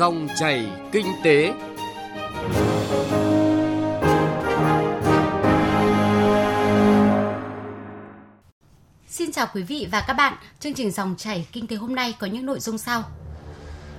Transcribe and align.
Dòng 0.00 0.28
chảy 0.38 0.70
kinh 0.92 1.06
tế. 1.24 1.52
Xin 9.08 9.32
chào 9.32 9.46
quý 9.54 9.62
vị 9.62 9.88
và 9.92 10.04
các 10.06 10.12
bạn. 10.12 10.34
Chương 10.60 10.74
trình 10.74 10.90
Dòng 10.90 11.14
chảy 11.18 11.46
kinh 11.52 11.66
tế 11.66 11.76
hôm 11.76 11.94
nay 11.94 12.14
có 12.18 12.26
những 12.26 12.46
nội 12.46 12.60
dung 12.60 12.78
sau. 12.78 13.02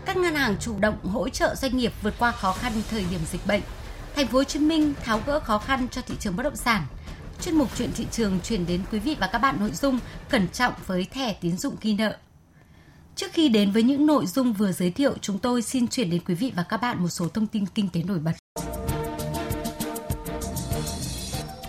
Các 0.05 0.17
ngân 0.17 0.35
hàng 0.35 0.55
chủ 0.59 0.79
động 0.79 1.05
hỗ 1.05 1.29
trợ 1.29 1.55
doanh 1.55 1.77
nghiệp 1.77 1.93
vượt 2.01 2.13
qua 2.19 2.31
khó 2.31 2.53
khăn 2.53 2.73
thời 2.89 3.05
điểm 3.11 3.19
dịch 3.31 3.47
bệnh. 3.47 3.61
Thành 4.15 4.27
phố 4.27 4.37
Hồ 4.37 4.43
Chí 4.43 4.59
Minh 4.59 4.93
tháo 5.03 5.21
gỡ 5.25 5.39
khó 5.39 5.57
khăn 5.57 5.87
cho 5.91 6.01
thị 6.01 6.15
trường 6.19 6.35
bất 6.35 6.43
động 6.43 6.55
sản. 6.55 6.85
Chuyên 7.41 7.55
mục 7.55 7.69
chuyện 7.77 7.89
thị 7.95 8.07
trường 8.11 8.39
chuyển 8.43 8.65
đến 8.65 8.81
quý 8.91 8.99
vị 8.99 9.15
và 9.19 9.29
các 9.31 9.37
bạn 9.37 9.55
nội 9.59 9.71
dung 9.71 9.99
cẩn 10.29 10.47
trọng 10.47 10.73
với 10.87 11.07
thẻ 11.11 11.33
tín 11.33 11.57
dụng 11.57 11.75
ghi 11.81 11.93
nợ. 11.93 12.17
Trước 13.15 13.27
khi 13.33 13.49
đến 13.49 13.71
với 13.71 13.83
những 13.83 14.05
nội 14.05 14.25
dung 14.25 14.53
vừa 14.53 14.71
giới 14.71 14.91
thiệu, 14.91 15.13
chúng 15.21 15.39
tôi 15.39 15.61
xin 15.61 15.87
chuyển 15.87 16.09
đến 16.09 16.21
quý 16.27 16.35
vị 16.35 16.51
và 16.55 16.63
các 16.63 16.77
bạn 16.77 17.01
một 17.01 17.09
số 17.09 17.27
thông 17.27 17.47
tin 17.47 17.65
kinh 17.65 17.89
tế 17.89 18.03
nổi 18.03 18.19
bật. 18.19 18.31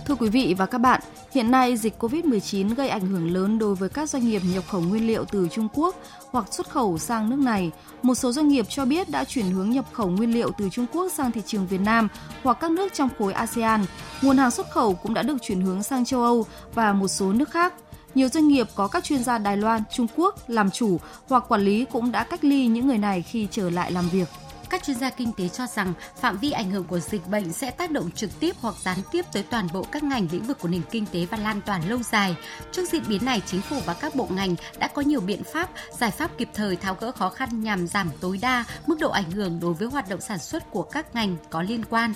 Thưa 0.07 0.15
quý 0.15 0.29
vị 0.29 0.55
và 0.59 0.67
các 0.67 0.79
bạn, 0.79 1.01
hiện 1.33 1.51
nay 1.51 1.77
dịch 1.77 1.95
COVID-19 1.99 2.75
gây 2.75 2.89
ảnh 2.89 3.07
hưởng 3.07 3.35
lớn 3.35 3.59
đối 3.59 3.75
với 3.75 3.89
các 3.89 4.11
doanh 4.11 4.27
nghiệp 4.27 4.43
nhập 4.55 4.65
khẩu 4.69 4.81
nguyên 4.81 5.07
liệu 5.07 5.25
từ 5.25 5.49
Trung 5.49 5.69
Quốc 5.75 5.97
hoặc 6.31 6.55
xuất 6.55 6.71
khẩu 6.71 6.99
sang 6.99 7.31
nước 7.31 7.39
này. 7.39 7.71
Một 8.03 8.15
số 8.15 8.33
doanh 8.33 8.49
nghiệp 8.49 8.67
cho 8.69 8.85
biết 8.85 9.09
đã 9.11 9.25
chuyển 9.25 9.51
hướng 9.51 9.71
nhập 9.71 9.85
khẩu 9.93 10.09
nguyên 10.09 10.35
liệu 10.35 10.51
từ 10.59 10.69
Trung 10.69 10.87
Quốc 10.93 11.13
sang 11.13 11.33
thị 11.33 11.41
trường 11.47 11.67
Việt 11.67 11.81
Nam 11.81 12.09
hoặc 12.43 12.59
các 12.61 12.71
nước 12.71 12.95
trong 12.95 13.09
khối 13.19 13.33
ASEAN. 13.33 13.85
Nguồn 14.23 14.37
hàng 14.37 14.51
xuất 14.51 14.71
khẩu 14.71 14.95
cũng 14.95 15.15
đã 15.15 15.23
được 15.23 15.37
chuyển 15.43 15.61
hướng 15.61 15.83
sang 15.83 16.05
châu 16.05 16.23
Âu 16.23 16.47
và 16.75 16.93
một 16.93 17.09
số 17.09 17.33
nước 17.33 17.51
khác. 17.51 17.75
Nhiều 18.15 18.29
doanh 18.29 18.49
nghiệp 18.49 18.67
có 18.75 18.89
các 18.89 19.05
chuyên 19.05 19.25
gia 19.25 19.39
Đài 19.39 19.57
Loan, 19.57 19.83
Trung 19.93 20.07
Quốc 20.17 20.51
làm 20.51 20.71
chủ 20.71 21.01
hoặc 21.29 21.45
quản 21.49 21.61
lý 21.61 21.85
cũng 21.93 22.13
đã 22.13 22.25
cách 22.25 22.45
ly 22.45 22.67
những 22.67 22.87
người 22.87 22.99
này 22.99 23.23
khi 23.23 23.49
trở 23.51 23.71
lại 23.71 23.93
làm 23.93 24.09
việc. 24.09 24.29
Các 24.71 24.85
chuyên 24.85 24.99
gia 24.99 25.11
kinh 25.11 25.33
tế 25.33 25.49
cho 25.49 25.67
rằng 25.67 25.93
phạm 26.21 26.39
vi 26.39 26.51
ảnh 26.51 26.71
hưởng 26.71 26.85
của 26.85 27.01
dịch 27.01 27.29
bệnh 27.29 27.53
sẽ 27.53 27.71
tác 27.71 27.91
động 27.91 28.11
trực 28.11 28.41
tiếp 28.41 28.57
hoặc 28.61 28.75
gián 28.83 28.99
tiếp 29.13 29.25
tới 29.33 29.43
toàn 29.43 29.69
bộ 29.73 29.83
các 29.83 30.03
ngành 30.03 30.29
lĩnh 30.33 30.43
vực 30.43 30.59
của 30.61 30.69
nền 30.69 30.83
kinh 30.91 31.07
tế 31.07 31.27
và 31.31 31.37
lan 31.37 31.61
tỏa 31.61 31.81
lâu 31.89 31.99
dài. 32.03 32.37
Trước 32.73 32.89
diễn 32.93 33.03
biến 33.09 33.25
này, 33.25 33.43
chính 33.47 33.61
phủ 33.61 33.77
và 33.87 33.95
các 33.95 34.15
bộ 34.15 34.29
ngành 34.31 34.55
đã 34.79 34.89
có 34.89 35.03
nhiều 35.03 35.21
biện 35.21 35.43
pháp, 35.53 35.71
giải 35.99 36.11
pháp 36.11 36.31
kịp 36.39 36.49
thời 36.55 36.77
tháo 36.77 36.97
gỡ 37.01 37.13
khó 37.13 37.29
khăn 37.29 37.63
nhằm 37.63 37.87
giảm 37.87 38.11
tối 38.21 38.39
đa 38.43 38.65
mức 38.87 38.99
độ 39.01 39.11
ảnh 39.11 39.31
hưởng 39.31 39.61
đối 39.61 39.75
với 39.75 39.89
hoạt 39.89 40.09
động 40.09 40.21
sản 40.21 40.39
xuất 40.39 40.71
của 40.71 40.83
các 40.83 41.15
ngành 41.15 41.37
có 41.51 41.63
liên 41.63 41.85
quan. 41.91 42.15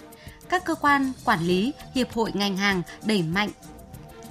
Các 0.48 0.64
cơ 0.64 0.74
quan 0.74 1.12
quản 1.24 1.40
lý, 1.40 1.72
hiệp 1.94 2.12
hội 2.12 2.30
ngành 2.34 2.56
hàng 2.56 2.82
đẩy 3.04 3.22
mạnh 3.22 3.50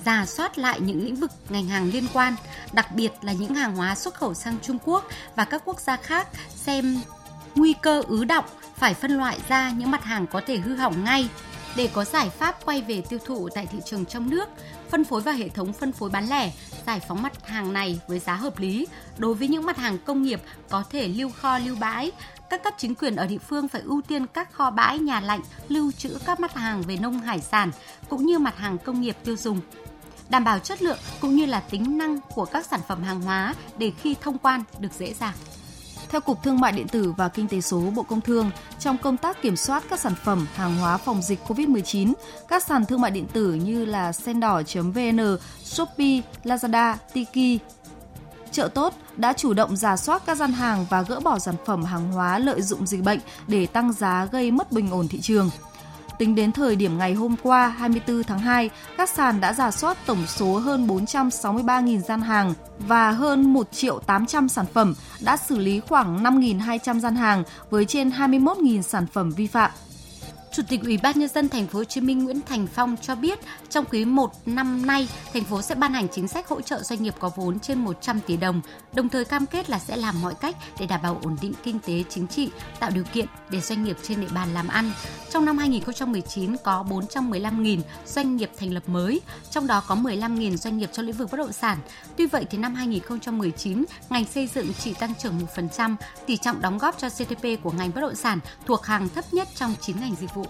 giả 0.06 0.26
soát 0.26 0.58
lại 0.58 0.80
những 0.80 1.06
lĩnh 1.06 1.16
vực 1.16 1.32
ngành 1.50 1.68
hàng 1.68 1.92
liên 1.92 2.08
quan, 2.14 2.36
đặc 2.74 2.96
biệt 2.96 3.12
là 3.22 3.34
những 3.34 3.56
hàng 3.56 3.76
hóa 3.76 3.96
xuất 3.96 4.14
khẩu 4.14 4.34
sang 4.34 4.58
Trung 4.62 4.78
Quốc 4.86 5.04
và 5.36 5.46
các 5.46 5.62
quốc 5.66 5.80
gia 5.80 5.98
khác 5.98 6.28
xem 6.56 7.00
nguy 7.56 7.74
cơ 7.82 8.04
ứ 8.08 8.26
động 8.26 8.46
phải 8.76 8.94
phân 8.94 9.12
loại 9.12 9.40
ra 9.48 9.72
những 9.72 9.92
mặt 9.92 10.04
hàng 10.04 10.28
có 10.28 10.42
thể 10.48 10.58
hư 10.58 10.76
hỏng 10.76 11.04
ngay 11.04 11.30
để 11.76 11.90
có 11.94 12.06
giải 12.06 12.30
pháp 12.30 12.66
quay 12.66 12.82
về 12.82 13.02
tiêu 13.10 13.20
thụ 13.26 13.50
tại 13.56 13.66
thị 13.66 13.78
trường 13.86 14.06
trong 14.06 14.30
nước, 14.30 14.50
phân 14.90 15.04
phối 15.04 15.22
vào 15.22 15.34
hệ 15.34 15.50
thống 15.50 15.74
phân 15.74 15.92
phối 15.92 16.10
bán 16.10 16.30
lẻ, 16.30 16.52
giải 16.88 17.00
phóng 17.08 17.22
mặt 17.22 17.46
hàng 17.46 17.74
này 17.74 18.00
với 18.08 18.20
giá 18.20 18.34
hợp 18.34 18.60
lý. 18.60 18.88
Đối 19.18 19.34
với 19.34 19.48
những 19.48 19.66
mặt 19.66 19.78
hàng 19.78 19.98
công 19.98 20.24
nghiệp 20.24 20.42
có 20.70 20.84
thể 20.90 21.08
lưu 21.08 21.30
kho 21.30 21.58
lưu 21.58 21.76
bãi, 21.80 22.12
các 22.50 22.64
cấp 22.64 22.74
chính 22.78 22.96
quyền 22.96 23.16
ở 23.16 23.28
địa 23.28 23.38
phương 23.38 23.68
phải 23.68 23.82
ưu 23.82 24.02
tiên 24.08 24.28
các 24.28 24.54
kho 24.54 24.72
bãi, 24.72 25.00
nhà 25.00 25.22
lạnh 25.22 25.42
lưu 25.70 25.92
trữ 25.92 26.18
các 26.26 26.40
mặt 26.40 26.54
hàng 26.54 26.82
về 26.82 26.98
nông 26.98 27.20
hải 27.20 27.42
sản 27.42 27.72
cũng 28.10 28.26
như 28.26 28.40
mặt 28.40 28.58
hàng 28.58 28.78
công 28.78 29.02
nghiệp 29.02 29.18
tiêu 29.24 29.36
dùng 29.36 29.62
đảm 30.30 30.44
bảo 30.44 30.60
chất 30.60 30.82
lượng 30.82 30.98
cũng 31.22 31.36
như 31.36 31.46
là 31.46 31.60
tính 31.60 31.98
năng 31.98 32.20
của 32.36 32.46
các 32.46 32.66
sản 32.66 32.80
phẩm 32.88 33.04
hàng 33.04 33.22
hóa 33.22 33.56
để 33.78 33.92
khi 34.02 34.16
thông 34.22 34.38
quan 34.38 34.64
được 34.80 34.94
dễ 35.00 35.14
dàng. 35.14 35.34
Theo 36.10 36.22
Cục 36.22 36.44
Thương 36.44 36.60
mại 36.60 36.72
điện 36.72 36.88
tử 36.88 37.14
và 37.18 37.30
Kinh 37.30 37.48
tế 37.48 37.62
số 37.62 37.80
Bộ 37.80 38.04
Công 38.04 38.22
Thương, 38.22 38.52
trong 38.80 38.98
công 38.98 39.18
tác 39.18 39.42
kiểm 39.42 39.56
soát 39.56 39.84
các 39.90 40.00
sản 40.00 40.14
phẩm 40.24 40.48
hàng 40.54 40.78
hóa 40.78 40.98
phòng 40.98 41.22
dịch 41.22 41.40
COVID-19, 41.48 42.14
các 42.48 42.64
sàn 42.64 42.86
thương 42.86 43.02
mại 43.02 43.12
điện 43.12 43.26
tử 43.34 43.54
như 43.54 43.86
là 43.86 44.12
sendor.vn, 44.12 45.38
Shopee, 45.64 46.22
Lazada, 46.44 46.96
Tiki, 47.14 47.62
chợ 48.52 48.68
tốt 48.68 48.94
đã 49.18 49.34
chủ 49.34 49.54
động 49.54 49.76
giả 49.76 49.98
soát 49.98 50.24
các 50.26 50.36
gian 50.36 50.52
hàng 50.52 50.86
và 50.90 51.02
gỡ 51.02 51.20
bỏ 51.20 51.40
sản 51.40 51.56
phẩm 51.66 51.84
hàng 51.84 52.12
hóa 52.12 52.40
lợi 52.40 52.62
dụng 52.62 52.88
dịch 52.88 53.04
bệnh 53.04 53.20
để 53.48 53.66
tăng 53.66 53.94
giá 53.94 54.28
gây 54.32 54.52
mất 54.52 54.72
bình 54.72 54.92
ổn 54.92 55.08
thị 55.08 55.22
trường. 55.22 55.50
Tính 56.18 56.36
đến 56.36 56.52
thời 56.52 56.76
điểm 56.76 56.98
ngày 56.98 57.14
hôm 57.14 57.36
qua 57.44 57.68
24 57.68 58.24
tháng 58.24 58.40
2, 58.40 58.70
các 58.98 59.10
sàn 59.10 59.42
đã 59.42 59.54
giả 59.54 59.72
soát 59.72 59.98
tổng 60.06 60.28
số 60.28 60.58
hơn 60.58 60.88
463.000 60.88 62.00
gian 62.00 62.22
hàng 62.22 62.54
và 62.80 63.12
hơn 63.12 63.54
1 63.54 63.72
triệu 63.72 64.00
800 64.00 64.50
sản 64.50 64.66
phẩm, 64.74 64.96
đã 65.22 65.38
xử 65.38 65.58
lý 65.58 65.80
khoảng 65.80 66.24
5.200 66.24 67.00
gian 67.00 67.16
hàng 67.16 67.44
với 67.70 67.86
trên 67.86 68.10
21.000 68.10 68.82
sản 68.82 69.08
phẩm 69.08 69.32
vi 69.32 69.48
phạm. 69.48 69.72
Chủ 70.56 70.64
tịch 70.68 70.82
Ủy 70.84 70.98
ban 71.04 71.20
nhân 71.20 71.30
dân 71.30 71.50
thành 71.50 71.68
phố 71.68 71.80
Hồ 71.80 71.84
Chí 71.84 72.02
Minh 72.02 72.24
Nguyễn 72.24 72.42
Thành 72.42 72.68
Phong 72.68 72.96
cho 73.02 73.16
biết, 73.16 73.40
trong 73.70 73.86
quý 73.86 74.06
1 74.06 74.32
năm 74.46 74.86
nay, 74.86 75.08
thành 75.34 75.44
phố 75.44 75.62
sẽ 75.62 75.76
ban 75.76 75.94
hành 75.94 76.08
chính 76.12 76.28
sách 76.28 76.48
hỗ 76.48 76.62
trợ 76.62 76.84
doanh 76.84 77.04
nghiệp 77.04 77.14
có 77.20 77.32
vốn 77.36 77.60
trên 77.60 77.80
100 77.80 78.20
tỷ 78.20 78.38
đồng, 78.38 78.62
đồng 78.94 79.10
thời 79.10 79.26
cam 79.26 79.46
kết 79.46 79.70
là 79.70 79.80
sẽ 79.80 79.98
làm 79.98 80.22
mọi 80.22 80.34
cách 80.34 80.56
để 80.80 80.86
đảm 80.86 81.02
bảo 81.04 81.20
ổn 81.24 81.38
định 81.42 81.54
kinh 81.64 81.80
tế 81.80 82.04
chính 82.10 82.28
trị, 82.28 82.50
tạo 82.80 82.90
điều 82.90 83.04
kiện 83.04 83.26
để 83.50 83.62
doanh 83.62 83.84
nghiệp 83.84 83.98
trên 84.04 84.22
địa 84.22 84.28
bàn 84.36 84.54
làm 84.54 84.68
ăn. 84.68 84.92
Trong 85.32 85.46
năm 85.46 85.58
2019 85.58 86.58
có 86.64 86.86
415.000 86.90 87.80
doanh 88.06 88.36
nghiệp 88.36 88.52
thành 88.58 88.74
lập 88.74 88.90
mới, 88.90 89.22
trong 89.52 89.68
đó 89.68 89.84
có 89.88 89.96
15.000 89.96 90.56
doanh 90.56 90.78
nghiệp 90.78 90.90
trong 90.94 91.06
lĩnh 91.06 91.16
vực 91.16 91.32
bất 91.32 91.38
động 91.38 91.54
sản. 91.54 91.78
Tuy 92.18 92.26
vậy 92.26 92.46
thì 92.50 92.58
năm 92.58 92.76
2019, 92.76 93.86
ngành 94.10 94.26
xây 94.26 94.48
dựng 94.48 94.74
chỉ 94.80 94.94
tăng 94.94 95.16
trưởng 95.16 95.34
1%, 95.56 95.96
tỷ 96.26 96.38
trọng 96.38 96.62
đóng 96.62 96.78
góp 96.78 96.98
cho 96.98 97.10
GDP 97.10 97.64
của 97.64 97.72
ngành 97.72 97.92
bất 97.96 98.02
động 98.02 98.16
sản 98.16 98.40
thuộc 98.66 98.86
hàng 98.86 99.10
thấp 99.10 99.26
nhất 99.32 99.48
trong 99.56 99.76
9 99.82 100.00
ngành 100.00 100.16
dịch 100.16 100.36
vụ 100.36 100.45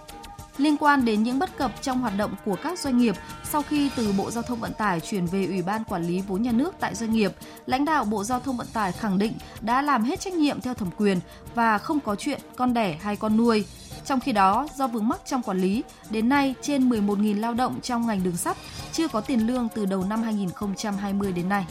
liên 0.57 0.77
quan 0.77 1.05
đến 1.05 1.23
những 1.23 1.39
bất 1.39 1.57
cập 1.57 1.71
trong 1.81 2.01
hoạt 2.01 2.13
động 2.17 2.35
của 2.45 2.55
các 2.63 2.79
doanh 2.79 2.97
nghiệp 2.97 3.15
sau 3.43 3.61
khi 3.61 3.89
từ 3.95 4.13
Bộ 4.17 4.31
Giao 4.31 4.43
thông 4.43 4.59
Vận 4.59 4.73
tải 4.73 4.99
chuyển 4.99 5.25
về 5.25 5.45
Ủy 5.45 5.61
ban 5.61 5.83
Quản 5.83 6.03
lý 6.03 6.21
vốn 6.27 6.41
nhà 6.41 6.51
nước 6.51 6.73
tại 6.79 6.95
doanh 6.95 7.11
nghiệp, 7.11 7.31
lãnh 7.65 7.85
đạo 7.85 8.05
Bộ 8.05 8.23
Giao 8.23 8.39
thông 8.39 8.57
Vận 8.57 8.67
tải 8.73 8.91
khẳng 8.91 9.17
định 9.17 9.33
đã 9.61 9.81
làm 9.81 10.03
hết 10.03 10.19
trách 10.19 10.33
nhiệm 10.33 10.61
theo 10.61 10.73
thẩm 10.73 10.89
quyền 10.97 11.19
và 11.55 11.77
không 11.77 11.99
có 11.99 12.15
chuyện 12.15 12.39
con 12.55 12.73
đẻ 12.73 12.97
hay 13.01 13.15
con 13.15 13.37
nuôi. 13.37 13.65
Trong 14.05 14.19
khi 14.19 14.31
đó, 14.31 14.67
do 14.75 14.87
vướng 14.87 15.07
mắc 15.07 15.21
trong 15.25 15.41
quản 15.41 15.61
lý, 15.61 15.83
đến 16.09 16.29
nay 16.29 16.55
trên 16.61 16.89
11.000 16.89 17.39
lao 17.39 17.53
động 17.53 17.81
trong 17.81 18.07
ngành 18.07 18.23
đường 18.23 18.37
sắt 18.37 18.57
chưa 18.91 19.07
có 19.07 19.21
tiền 19.21 19.47
lương 19.47 19.67
từ 19.75 19.85
đầu 19.85 20.03
năm 20.03 20.23
2020 20.23 21.31
đến 21.31 21.49
nay. 21.49 21.65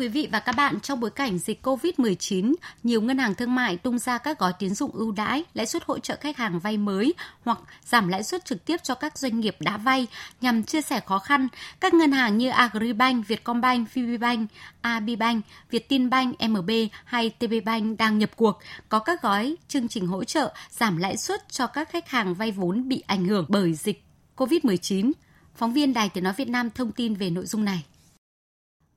Quý 0.00 0.08
vị 0.08 0.28
và 0.32 0.40
các 0.40 0.52
bạn, 0.56 0.80
trong 0.80 1.00
bối 1.00 1.10
cảnh 1.10 1.38
dịch 1.38 1.66
COVID-19, 1.66 2.54
nhiều 2.82 3.02
ngân 3.02 3.18
hàng 3.18 3.34
thương 3.34 3.54
mại 3.54 3.76
tung 3.76 3.98
ra 3.98 4.18
các 4.18 4.38
gói 4.38 4.52
tín 4.58 4.74
dụng 4.74 4.90
ưu 4.90 5.12
đãi, 5.12 5.44
lãi 5.54 5.66
suất 5.66 5.82
hỗ 5.86 5.98
trợ 5.98 6.16
khách 6.20 6.36
hàng 6.36 6.58
vay 6.58 6.76
mới 6.76 7.14
hoặc 7.44 7.58
giảm 7.84 8.08
lãi 8.08 8.22
suất 8.22 8.44
trực 8.44 8.64
tiếp 8.64 8.76
cho 8.82 8.94
các 8.94 9.18
doanh 9.18 9.40
nghiệp 9.40 9.56
đã 9.60 9.76
vay 9.76 10.06
nhằm 10.40 10.62
chia 10.62 10.82
sẻ 10.82 11.00
khó 11.00 11.18
khăn. 11.18 11.48
Các 11.80 11.94
ngân 11.94 12.12
hàng 12.12 12.38
như 12.38 12.48
Agribank, 12.48 13.28
Vietcombank, 13.28 13.88
VPBank, 13.94 14.50
Abibank, 14.80 15.44
Vietinbank, 15.70 16.36
MB 16.48 16.70
hay 17.04 17.30
TPBank 17.30 17.98
đang 17.98 18.18
nhập 18.18 18.30
cuộc, 18.36 18.58
có 18.88 18.98
các 18.98 19.22
gói 19.22 19.56
chương 19.68 19.88
trình 19.88 20.06
hỗ 20.06 20.24
trợ 20.24 20.54
giảm 20.70 20.96
lãi 20.96 21.16
suất 21.16 21.48
cho 21.50 21.66
các 21.66 21.90
khách 21.90 22.08
hàng 22.08 22.34
vay 22.34 22.52
vốn 22.52 22.88
bị 22.88 23.02
ảnh 23.06 23.24
hưởng 23.24 23.46
bởi 23.48 23.74
dịch 23.74 24.04
COVID-19. 24.36 25.12
Phóng 25.56 25.72
viên 25.72 25.92
Đài 25.92 26.08
Tiếng 26.08 26.24
Nói 26.24 26.32
Việt 26.36 26.48
Nam 26.48 26.70
thông 26.70 26.92
tin 26.92 27.14
về 27.14 27.30
nội 27.30 27.46
dung 27.46 27.64
này 27.64 27.84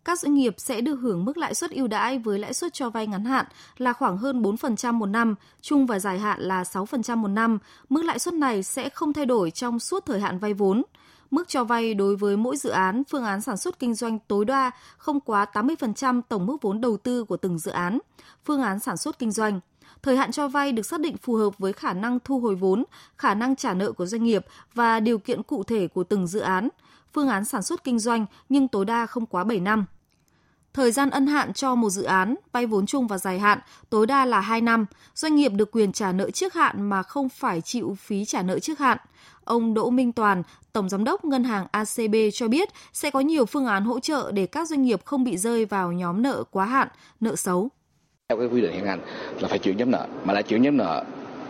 các 0.05 0.19
doanh 0.19 0.33
nghiệp 0.33 0.55
sẽ 0.57 0.81
được 0.81 0.95
hưởng 0.95 1.25
mức 1.25 1.37
lãi 1.37 1.55
suất 1.55 1.71
ưu 1.71 1.87
đãi 1.87 2.19
với 2.19 2.39
lãi 2.39 2.53
suất 2.53 2.73
cho 2.73 2.89
vay 2.89 3.07
ngắn 3.07 3.25
hạn 3.25 3.45
là 3.77 3.93
khoảng 3.93 4.17
hơn 4.17 4.41
4% 4.41 4.93
một 4.93 5.05
năm, 5.05 5.35
chung 5.61 5.85
và 5.85 5.99
dài 5.99 6.19
hạn 6.19 6.41
là 6.41 6.63
6% 6.63 7.17
một 7.17 7.27
năm. 7.27 7.57
Mức 7.89 8.05
lãi 8.05 8.19
suất 8.19 8.33
này 8.33 8.63
sẽ 8.63 8.89
không 8.89 9.13
thay 9.13 9.25
đổi 9.25 9.51
trong 9.51 9.79
suốt 9.79 10.05
thời 10.05 10.19
hạn 10.19 10.39
vay 10.39 10.53
vốn. 10.53 10.83
Mức 11.31 11.47
cho 11.47 11.63
vay 11.63 11.93
đối 11.93 12.15
với 12.15 12.37
mỗi 12.37 12.57
dự 12.57 12.69
án, 12.69 13.03
phương 13.09 13.23
án 13.23 13.41
sản 13.41 13.57
xuất 13.57 13.79
kinh 13.79 13.93
doanh 13.93 14.19
tối 14.27 14.45
đa 14.45 14.71
không 14.97 15.19
quá 15.19 15.45
80% 15.53 16.21
tổng 16.29 16.45
mức 16.45 16.57
vốn 16.61 16.81
đầu 16.81 16.97
tư 16.97 17.23
của 17.23 17.37
từng 17.37 17.59
dự 17.59 17.71
án, 17.71 17.99
phương 18.45 18.61
án 18.61 18.79
sản 18.79 18.97
xuất 18.97 19.19
kinh 19.19 19.31
doanh. 19.31 19.59
Thời 20.01 20.17
hạn 20.17 20.31
cho 20.31 20.47
vay 20.47 20.71
được 20.71 20.85
xác 20.85 20.99
định 20.99 21.17
phù 21.17 21.35
hợp 21.35 21.57
với 21.57 21.73
khả 21.73 21.93
năng 21.93 22.19
thu 22.19 22.39
hồi 22.39 22.55
vốn, 22.55 22.83
khả 23.17 23.33
năng 23.33 23.55
trả 23.55 23.73
nợ 23.73 23.91
của 23.91 24.05
doanh 24.05 24.23
nghiệp 24.23 24.45
và 24.73 24.99
điều 24.99 25.17
kiện 25.17 25.43
cụ 25.43 25.63
thể 25.63 25.87
của 25.87 26.03
từng 26.03 26.27
dự 26.27 26.39
án– 26.39 26.69
phương 27.13 27.27
án 27.27 27.45
sản 27.45 27.63
xuất 27.63 27.83
kinh 27.83 27.99
doanh 27.99 28.25
nhưng 28.49 28.67
tối 28.67 28.85
đa 28.85 29.05
không 29.05 29.25
quá 29.25 29.43
7 29.43 29.59
năm. 29.59 29.85
Thời 30.73 30.91
gian 30.91 31.09
ân 31.09 31.27
hạn 31.27 31.53
cho 31.53 31.75
một 31.75 31.89
dự 31.89 32.03
án, 32.03 32.35
vay 32.51 32.65
vốn 32.65 32.85
chung 32.85 33.07
và 33.07 33.17
dài 33.17 33.39
hạn 33.39 33.59
tối 33.89 34.07
đa 34.07 34.25
là 34.25 34.39
2 34.39 34.61
năm, 34.61 34.85
doanh 35.15 35.35
nghiệp 35.35 35.51
được 35.55 35.71
quyền 35.71 35.91
trả 35.91 36.11
nợ 36.11 36.31
trước 36.31 36.53
hạn 36.53 36.81
mà 36.89 37.03
không 37.03 37.29
phải 37.29 37.61
chịu 37.61 37.97
phí 37.99 38.25
trả 38.25 38.41
nợ 38.41 38.59
trước 38.59 38.79
hạn. 38.79 38.97
Ông 39.43 39.73
Đỗ 39.73 39.89
Minh 39.89 40.11
Toàn, 40.11 40.43
Tổng 40.73 40.89
Giám 40.89 41.03
đốc 41.03 41.25
Ngân 41.25 41.43
hàng 41.43 41.67
ACB 41.71 42.15
cho 42.33 42.47
biết 42.47 42.69
sẽ 42.93 43.11
có 43.11 43.19
nhiều 43.19 43.45
phương 43.45 43.65
án 43.65 43.83
hỗ 43.83 43.99
trợ 43.99 44.31
để 44.31 44.45
các 44.45 44.67
doanh 44.67 44.81
nghiệp 44.81 45.05
không 45.05 45.23
bị 45.23 45.37
rơi 45.37 45.65
vào 45.65 45.91
nhóm 45.91 46.21
nợ 46.21 46.43
quá 46.51 46.65
hạn, 46.65 46.87
nợ 47.19 47.35
xấu. 47.35 47.69
Theo 48.29 48.37
cái 48.37 48.47
quy 48.47 48.61
định 48.61 48.73
hiện 48.73 48.85
hành 48.85 48.99
là 49.39 49.47
phải 49.47 49.59
chuyển 49.59 49.77
nhóm 49.77 49.91
nợ, 49.91 50.07
mà 50.23 50.33
đã 50.33 50.41
chuyển 50.41 50.61
nhóm 50.61 50.77
nợ 50.77 51.05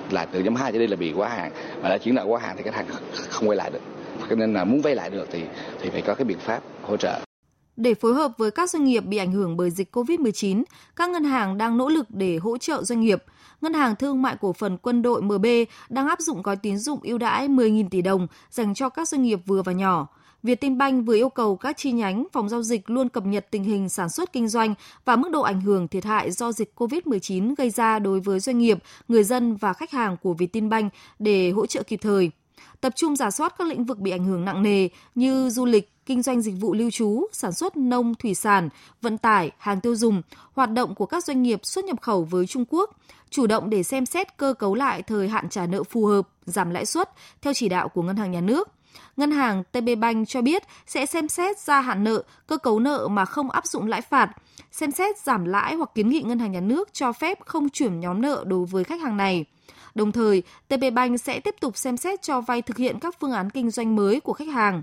là 0.09 0.25
từ 0.25 0.39
nhóm 0.39 0.56
2 0.56 0.71
cho 0.71 0.77
đây 0.80 0.88
là 0.88 0.95
bị 0.95 1.13
quá 1.13 1.30
hạn, 1.30 1.51
mà 1.81 1.89
đã 1.89 1.98
chuyển 1.98 2.16
nợ 2.16 2.25
quá 2.25 2.39
hạn 2.39 2.57
thì 2.57 2.63
khách 2.63 2.75
hàng 2.75 2.86
không 3.30 3.50
quay 3.50 3.57
lại 3.57 3.71
được 3.71 3.81
cho 4.29 4.35
nên 4.35 4.53
là 4.53 4.63
muốn 4.63 4.81
vay 4.81 4.95
lại 4.95 5.09
được 5.09 5.27
thì 5.31 5.43
thì 5.81 5.89
phải 5.89 6.01
có 6.01 6.15
cái 6.15 6.25
biện 6.25 6.39
pháp 6.39 6.61
hỗ 6.81 6.97
trợ 6.97 7.19
Để 7.77 7.93
phối 7.93 8.13
hợp 8.13 8.31
với 8.37 8.51
các 8.51 8.69
doanh 8.69 8.83
nghiệp 8.83 8.99
bị 8.99 9.17
ảnh 9.17 9.31
hưởng 9.31 9.57
bởi 9.57 9.71
dịch 9.71 9.95
COVID-19, 9.95 10.63
các 10.95 11.09
ngân 11.09 11.23
hàng 11.23 11.57
đang 11.57 11.77
nỗ 11.77 11.89
lực 11.89 12.05
để 12.09 12.37
hỗ 12.37 12.57
trợ 12.57 12.83
doanh 12.83 13.01
nghiệp. 13.01 13.23
Ngân 13.61 13.73
hàng 13.73 13.95
Thương 13.95 14.21
mại 14.21 14.35
Cổ 14.41 14.53
phần 14.53 14.77
Quân 14.77 15.01
đội 15.01 15.21
MB 15.21 15.45
đang 15.89 16.07
áp 16.07 16.19
dụng 16.19 16.41
gói 16.41 16.55
tín 16.55 16.77
dụng 16.77 16.99
ưu 17.03 17.17
đãi 17.17 17.47
10.000 17.47 17.89
tỷ 17.89 18.01
đồng 18.01 18.27
dành 18.49 18.73
cho 18.73 18.89
các 18.89 19.07
doanh 19.07 19.23
nghiệp 19.23 19.39
vừa 19.45 19.61
và 19.61 19.71
nhỏ. 19.71 20.07
Vietinbank 20.43 21.05
vừa 21.05 21.15
yêu 21.15 21.29
cầu 21.29 21.55
các 21.55 21.77
chi 21.77 21.91
nhánh 21.91 22.25
phòng 22.31 22.49
giao 22.49 22.63
dịch 22.63 22.89
luôn 22.89 23.09
cập 23.09 23.25
nhật 23.25 23.47
tình 23.51 23.63
hình 23.63 23.89
sản 23.89 24.09
xuất 24.09 24.33
kinh 24.33 24.47
doanh 24.47 24.73
và 25.05 25.15
mức 25.15 25.31
độ 25.31 25.41
ảnh 25.41 25.61
hưởng 25.61 25.87
thiệt 25.87 26.03
hại 26.03 26.31
do 26.31 26.51
dịch 26.51 26.73
COVID-19 26.75 27.55
gây 27.57 27.69
ra 27.69 27.99
đối 27.99 28.19
với 28.19 28.39
doanh 28.39 28.57
nghiệp, 28.57 28.77
người 29.07 29.23
dân 29.23 29.55
và 29.55 29.73
khách 29.73 29.91
hàng 29.91 30.17
của 30.23 30.33
Vietinbank 30.33 30.93
để 31.19 31.51
hỗ 31.51 31.65
trợ 31.65 31.83
kịp 31.83 31.99
thời. 32.01 32.31
Tập 32.81 32.94
trung 32.95 33.15
giả 33.15 33.31
soát 33.31 33.56
các 33.57 33.68
lĩnh 33.68 33.86
vực 33.86 34.00
bị 34.00 34.12
ảnh 34.12 34.25
hưởng 34.25 34.45
nặng 34.45 34.63
nề 34.63 34.89
như 35.15 35.50
du 35.50 35.65
lịch, 35.65 35.92
kinh 36.06 36.21
doanh 36.21 36.42
dịch 36.42 36.56
vụ 36.60 36.74
lưu 36.74 36.92
trú, 36.92 37.27
sản 37.31 37.51
xuất 37.51 37.77
nông 37.77 38.15
thủy 38.15 38.36
sản, 38.36 38.69
vận 39.01 39.18
tải, 39.18 39.51
hàng 39.57 39.81
tiêu 39.81 39.95
dùng, 39.95 40.21
hoạt 40.54 40.71
động 40.71 40.95
của 40.95 41.06
các 41.06 41.24
doanh 41.24 41.44
nghiệp 41.44 41.60
xuất 41.63 41.86
nhập 41.86 42.01
khẩu 42.01 42.24
với 42.24 42.48
Trung 42.48 42.65
Quốc, 42.69 42.89
chủ 43.30 43.48
động 43.48 43.69
để 43.69 43.83
xem 43.83 44.06
xét 44.06 44.38
cơ 44.38 44.54
cấu 44.54 44.75
lại 44.75 45.01
thời 45.01 45.30
hạn 45.30 45.50
trả 45.50 45.65
nợ 45.65 45.83
phù 45.83 46.06
hợp, 46.06 46.27
giảm 46.45 46.69
lãi 46.69 46.86
suất 46.86 47.10
theo 47.42 47.54
chỉ 47.54 47.69
đạo 47.69 47.89
của 47.89 48.01
Ngân 48.01 48.15
hàng 48.15 48.31
Nhà 48.31 48.42
nước. 48.42 48.69
Ngân 49.18 49.31
hàng 49.31 49.63
TB 49.63 49.89
Bank 50.00 50.27
cho 50.27 50.42
biết 50.42 50.63
sẽ 50.88 51.06
xem 51.06 51.27
xét 51.27 51.59
gia 51.59 51.81
hạn 51.81 52.04
nợ, 52.04 52.24
cơ 52.48 52.57
cấu 52.57 52.80
nợ 52.80 53.07
mà 53.07 53.25
không 53.25 53.50
áp 53.50 53.66
dụng 53.66 53.88
lãi 53.88 54.01
phạt, 54.01 54.31
xem 54.71 54.92
xét 54.92 55.19
giảm 55.19 55.45
lãi 55.45 55.75
hoặc 55.75 55.89
kiến 55.95 56.09
nghị 56.09 56.21
Ngân 56.21 56.39
hàng 56.39 56.51
Nhà 56.51 56.59
nước 56.59 56.94
cho 56.94 57.13
phép 57.13 57.39
không 57.45 57.69
chuyển 57.69 58.00
nhóm 58.00 58.21
nợ 58.21 58.44
đối 58.48 58.66
với 58.66 58.83
khách 58.83 59.01
hàng 59.01 59.18
này. 59.18 59.45
Đồng 59.95 60.12
thời, 60.12 60.44
TP 60.68 60.94
Bank 60.94 61.22
sẽ 61.22 61.40
tiếp 61.40 61.56
tục 61.60 61.78
xem 61.78 61.98
xét 61.98 62.22
cho 62.22 62.42
vay 62.42 62.62
thực 62.62 62.78
hiện 62.78 63.00
các 63.00 63.16
phương 63.19 63.31
án 63.31 63.50
kinh 63.50 63.69
doanh 63.69 63.95
mới 63.95 64.19
của 64.19 64.34
khách 64.34 64.48
hàng. 64.48 64.81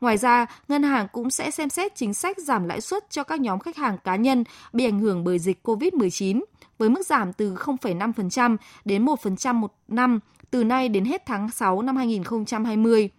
Ngoài 0.00 0.16
ra, 0.16 0.46
ngân 0.68 0.82
hàng 0.82 1.06
cũng 1.12 1.30
sẽ 1.30 1.50
xem 1.50 1.68
xét 1.68 1.94
chính 1.94 2.14
sách 2.14 2.38
giảm 2.38 2.64
lãi 2.64 2.80
suất 2.80 3.10
cho 3.10 3.24
các 3.24 3.40
nhóm 3.40 3.58
khách 3.58 3.76
hàng 3.76 3.98
cá 4.04 4.16
nhân 4.16 4.44
bị 4.72 4.84
ảnh 4.84 4.98
hưởng 4.98 5.24
bởi 5.24 5.38
dịch 5.38 5.58
COVID-19 5.64 6.40
với 6.78 6.88
mức 6.88 7.06
giảm 7.06 7.32
từ 7.32 7.54
0,5% 7.54 8.56
đến 8.84 9.04
1% 9.04 9.54
một 9.54 9.74
năm 9.88 10.20
từ 10.50 10.64
nay 10.64 10.88
đến 10.88 11.04
hết 11.04 11.26
tháng 11.26 11.50
6 11.50 11.82
năm 11.82 11.96
2020. 11.96 13.10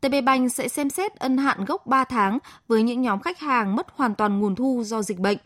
TP 0.00 0.24
Bank 0.24 0.52
sẽ 0.52 0.68
xem 0.68 0.90
xét 0.90 1.14
ân 1.14 1.38
hạn 1.38 1.64
gốc 1.64 1.86
3 1.86 2.04
tháng 2.04 2.38
với 2.68 2.82
những 2.82 3.02
nhóm 3.02 3.20
khách 3.20 3.38
hàng 3.38 3.76
mất 3.76 3.86
hoàn 3.94 4.14
toàn 4.14 4.40
nguồn 4.40 4.54
thu 4.54 4.82
do 4.84 5.02
dịch 5.02 5.18
bệnh. 5.18 5.38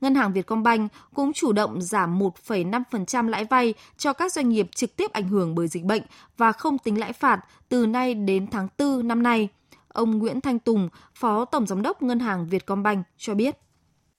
Ngân 0.00 0.14
hàng 0.14 0.32
Vietcombank 0.32 0.92
cũng 1.14 1.32
chủ 1.32 1.52
động 1.52 1.82
giảm 1.82 2.18
1,5% 2.18 3.28
lãi 3.28 3.44
vay 3.44 3.74
cho 3.98 4.12
các 4.12 4.32
doanh 4.32 4.48
nghiệp 4.48 4.66
trực 4.74 4.96
tiếp 4.96 5.12
ảnh 5.12 5.28
hưởng 5.28 5.54
bởi 5.54 5.68
dịch 5.68 5.84
bệnh 5.84 6.02
và 6.36 6.52
không 6.52 6.78
tính 6.78 7.00
lãi 7.00 7.12
phạt 7.12 7.40
từ 7.68 7.86
nay 7.86 8.14
đến 8.14 8.46
tháng 8.50 8.68
4 8.78 9.08
năm 9.08 9.22
nay. 9.22 9.48
Ông 9.88 10.18
Nguyễn 10.18 10.40
Thanh 10.40 10.58
Tùng, 10.58 10.88
Phó 11.14 11.44
Tổng 11.44 11.66
Giám 11.66 11.82
đốc 11.82 12.02
Ngân 12.02 12.18
hàng 12.18 12.46
Vietcombank 12.46 13.06
cho 13.18 13.34
biết. 13.34 13.56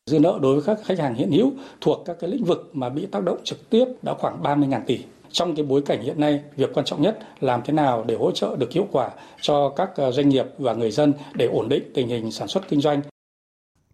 Dư 0.05 0.19
nợ 0.19 0.39
đối 0.41 0.55
với 0.55 0.63
các 0.63 0.85
khách 0.85 0.99
hàng 0.99 1.15
hiện 1.15 1.31
hữu 1.31 1.51
thuộc 1.81 2.03
các 2.05 2.17
cái 2.19 2.29
lĩnh 2.29 2.43
vực 2.43 2.69
mà 2.73 2.89
bị 2.89 3.05
tác 3.05 3.23
động 3.23 3.37
trực 3.43 3.69
tiếp 3.69 3.85
đã 4.01 4.13
khoảng 4.19 4.43
30.000 4.43 4.81
tỷ. 4.87 4.99
Trong 5.31 5.55
cái 5.55 5.65
bối 5.65 5.81
cảnh 5.81 6.01
hiện 6.01 6.19
nay, 6.19 6.41
việc 6.55 6.69
quan 6.73 6.85
trọng 6.85 7.01
nhất 7.01 7.19
làm 7.39 7.61
thế 7.65 7.73
nào 7.73 8.03
để 8.07 8.15
hỗ 8.15 8.31
trợ 8.31 8.55
được 8.55 8.71
hiệu 8.71 8.87
quả 8.91 9.09
cho 9.41 9.69
các 9.69 9.89
ờ, 9.95 10.11
doanh 10.11 10.29
nghiệp 10.29 10.45
và 10.57 10.73
người 10.73 10.91
dân 10.91 11.13
để 11.33 11.45
ổn 11.45 11.69
định 11.69 11.83
tình 11.93 12.07
hình 12.07 12.31
sản 12.31 12.47
xuất 12.47 12.67
kinh 12.69 12.81
doanh. 12.81 13.01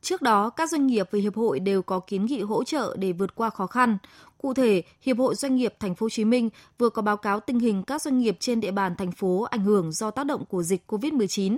Trước 0.08 0.22
đó, 0.22 0.50
các 0.50 0.70
doanh 0.70 0.88
nghiệp 0.88 1.08
và 1.12 1.20
hiệp 1.20 1.36
hội 1.36 1.60
đều 1.60 1.82
có 1.82 2.00
kiến 2.00 2.26
nghị 2.26 2.42
hỗ 2.42 2.64
trợ 2.64 2.96
để 3.00 3.12
vượt 3.12 3.36
qua 3.36 3.50
khó 3.50 3.68
khăn. 3.68 3.98
Cụ 4.38 4.54
thể, 4.54 4.84
Hiệp 5.02 5.18
hội 5.18 5.36
Doanh 5.36 5.56
nghiệp 5.56 5.74
Thành 5.80 5.96
phố 5.96 6.04
Hồ 6.04 6.10
Chí 6.10 6.26
Minh 6.26 6.50
vừa 6.78 6.90
có 6.90 7.02
báo 7.02 7.18
cáo 7.18 7.40
tình 7.40 7.60
hình 7.60 7.84
các 7.84 8.02
doanh 8.02 8.20
nghiệp 8.20 8.38
trên 8.40 8.60
địa 8.60 8.72
bàn 8.72 8.96
thành 8.96 9.12
phố 9.12 9.42
ảnh 9.42 9.62
hưởng 9.62 9.92
do 9.92 10.12
tác 10.12 10.26
động 10.26 10.46
của 10.46 10.64
dịch 10.64 10.84
COVID-19. 10.88 11.58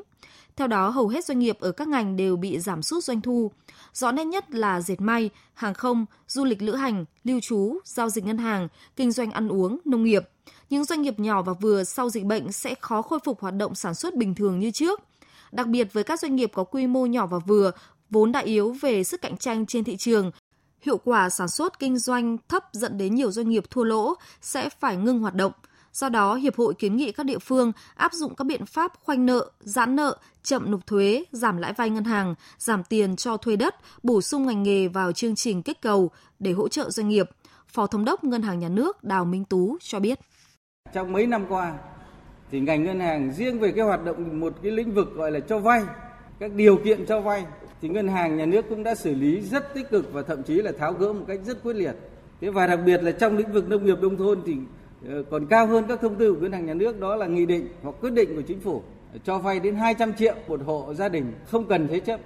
Theo 0.56 0.68
đó, 0.68 0.90
hầu 0.90 1.08
hết 1.08 1.26
doanh 1.26 1.40
nghiệp 1.40 1.58
ở 1.60 1.72
các 1.72 1.88
ngành 1.88 2.16
đều 2.16 2.38
bị 2.38 2.60
giảm 2.60 2.82
sút 2.82 3.04
doanh 3.04 3.22
thu. 3.22 3.52
Rõ 3.94 4.12
nét 4.12 4.26
nhất 4.26 4.52
là 4.52 4.82
dệt 4.82 5.02
may, 5.02 5.30
hàng 5.54 5.74
không, 5.74 6.06
du 6.28 6.46
lịch 6.46 6.62
lữ 6.62 6.76
hành, 6.76 7.06
lưu 7.24 7.40
trú, 7.40 7.80
giao 7.84 8.10
dịch 8.10 8.26
ngân 8.26 8.38
hàng, 8.38 8.68
kinh 8.96 9.12
doanh 9.12 9.32
ăn 9.32 9.48
uống, 9.48 9.80
nông 9.86 10.04
nghiệp. 10.04 10.30
Những 10.70 10.86
doanh 10.86 11.02
nghiệp 11.02 11.20
nhỏ 11.20 11.42
và 11.42 11.54
vừa 11.54 11.84
sau 11.84 12.10
dịch 12.10 12.24
bệnh 12.24 12.52
sẽ 12.52 12.76
khó 12.82 13.02
khôi 13.02 13.20
phục 13.26 13.40
hoạt 13.42 13.54
động 13.54 13.76
sản 13.76 13.96
xuất 13.96 14.16
bình 14.16 14.36
thường 14.36 14.60
như 14.60 14.72
trước. 14.72 15.02
Đặc 15.52 15.68
biệt 15.68 15.94
với 15.94 16.04
các 16.04 16.20
doanh 16.20 16.36
nghiệp 16.36 16.52
có 16.54 16.64
quy 16.64 16.88
mô 16.88 17.06
nhỏ 17.06 17.28
và 17.28 17.38
vừa, 17.40 17.72
vốn 18.10 18.32
đã 18.32 18.40
yếu 18.40 18.76
về 18.82 19.04
sức 19.04 19.22
cạnh 19.22 19.38
tranh 19.38 19.66
trên 19.66 19.84
thị 19.84 19.98
trường, 19.98 20.32
hiệu 20.82 20.98
quả 20.98 21.30
sản 21.30 21.48
xuất 21.48 21.80
kinh 21.80 21.98
doanh 21.98 22.38
thấp 22.48 22.64
dẫn 22.72 22.98
đến 22.98 23.16
nhiều 23.16 23.32
doanh 23.32 23.50
nghiệp 23.50 23.64
thua 23.70 23.84
lỗ 23.84 24.14
sẽ 24.42 24.70
phải 24.70 24.98
ngưng 24.98 25.20
hoạt 25.20 25.36
động. 25.36 25.52
Do 25.94 26.10
đó, 26.10 26.36
Hiệp 26.36 26.56
hội 26.56 26.74
kiến 26.74 26.96
nghị 26.96 27.12
các 27.12 27.26
địa 27.26 27.40
phương 27.40 27.72
áp 27.96 28.14
dụng 28.14 28.36
các 28.36 28.44
biện 28.44 28.66
pháp 28.66 28.94
khoanh 29.04 29.26
nợ, 29.26 29.52
giãn 29.60 29.96
nợ, 29.96 30.18
chậm 30.44 30.72
nộp 30.72 30.88
thuế, 30.88 31.24
giảm 31.32 31.58
lãi 31.58 31.74
vay 31.74 31.90
ngân 31.90 32.04
hàng, 32.04 32.36
giảm 32.58 32.84
tiền 32.84 33.16
cho 33.16 33.38
thuê 33.38 33.56
đất, 33.56 33.76
bổ 34.04 34.22
sung 34.22 34.46
ngành 34.46 34.64
nghề 34.64 34.88
vào 34.88 35.12
chương 35.12 35.36
trình 35.36 35.64
kích 35.64 35.82
cầu 35.82 36.12
để 36.40 36.52
hỗ 36.52 36.68
trợ 36.68 36.90
doanh 36.90 37.10
nghiệp. 37.10 37.30
Phó 37.68 37.88
Thống 37.88 38.06
đốc 38.06 38.24
Ngân 38.24 38.42
hàng 38.42 38.60
Nhà 38.60 38.70
nước 38.70 39.04
Đào 39.04 39.26
Minh 39.26 39.46
Tú 39.46 39.78
cho 39.82 40.00
biết. 40.00 40.20
Trong 40.94 41.12
mấy 41.12 41.28
năm 41.28 41.46
qua, 41.50 41.74
thì 42.52 42.60
ngành 42.60 42.84
ngân 42.84 43.00
hàng 43.00 43.34
riêng 43.34 43.60
về 43.60 43.72
cái 43.72 43.86
hoạt 43.86 44.04
động 44.06 44.40
một 44.40 44.54
cái 44.64 44.72
lĩnh 44.72 44.94
vực 44.94 45.16
gọi 45.16 45.32
là 45.32 45.40
cho 45.40 45.60
vay, 45.60 45.84
các 46.40 46.52
điều 46.54 46.78
kiện 46.78 47.06
cho 47.06 47.22
vay 47.22 47.46
thì 47.82 47.90
ngân 47.90 48.08
hàng, 48.08 48.38
nhà 48.38 48.46
nước 48.46 48.66
cũng 48.70 48.84
đã 48.84 48.96
xử 48.96 49.16
lý 49.16 49.42
rất 49.42 49.74
tích 49.74 49.90
cực 49.90 50.14
và 50.14 50.22
thậm 50.22 50.44
chí 50.44 50.54
là 50.54 50.72
tháo 50.80 50.94
gỡ 50.94 51.14
một 51.14 51.26
cách 51.28 51.40
rất 51.46 51.64
quyết 51.64 51.76
liệt. 51.76 51.96
Thế 52.42 52.50
và 52.50 52.68
đặc 52.68 52.80
biệt 52.86 53.04
là 53.04 53.12
trong 53.12 53.38
lĩnh 53.38 53.52
vực 53.52 53.70
nông 53.70 53.86
nghiệp 53.86 53.98
nông 54.02 54.18
thôn 54.18 54.40
thì 54.46 54.56
ờ, 55.08 55.24
còn 55.30 55.46
cao 55.46 55.68
hơn 55.68 55.86
các 55.88 56.02
thông 56.02 56.16
tư 56.16 56.34
của 56.34 56.40
ngân 56.40 56.52
hàng 56.52 56.66
nhà 56.66 56.74
nước, 56.74 57.00
đó 57.00 57.16
là 57.16 57.28
nghị 57.28 57.46
định 57.46 57.68
hoặc 57.84 57.96
quyết 58.02 58.14
định 58.14 58.36
của 58.36 58.42
chính 58.42 58.60
phủ 58.60 58.84
cho 59.24 59.38
vay 59.38 59.60
đến 59.60 59.76
200 59.76 60.14
triệu 60.14 60.36
một 60.48 60.62
hộ 60.66 60.94
gia 60.94 61.10
đình 61.10 61.32
không 61.46 61.66
cần 61.66 61.88
thế 61.88 62.00
chấp, 62.00 62.20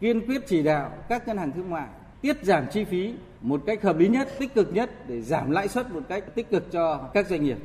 kiên 0.00 0.26
quyết 0.26 0.46
chỉ 0.46 0.62
đạo 0.62 0.90
các 1.08 1.28
ngân 1.28 1.38
hàng 1.38 1.52
thương 1.52 1.70
mại 1.70 1.88
tiết 2.22 2.44
giảm 2.44 2.64
chi 2.72 2.84
phí 2.84 3.14
một 3.40 3.62
cách 3.66 3.82
hợp 3.82 3.98
lý 3.98 4.08
nhất, 4.08 4.28
tích 4.38 4.54
cực 4.54 4.74
nhất 4.74 4.90
để 5.08 5.20
giảm 5.22 5.50
lãi 5.50 5.68
suất 5.68 5.92
một 5.92 6.02
cách 6.08 6.24
tích 6.34 6.50
cực 6.50 6.72
cho 6.72 7.10
các 7.14 7.28
doanh 7.28 7.44
nghiệp 7.44 7.58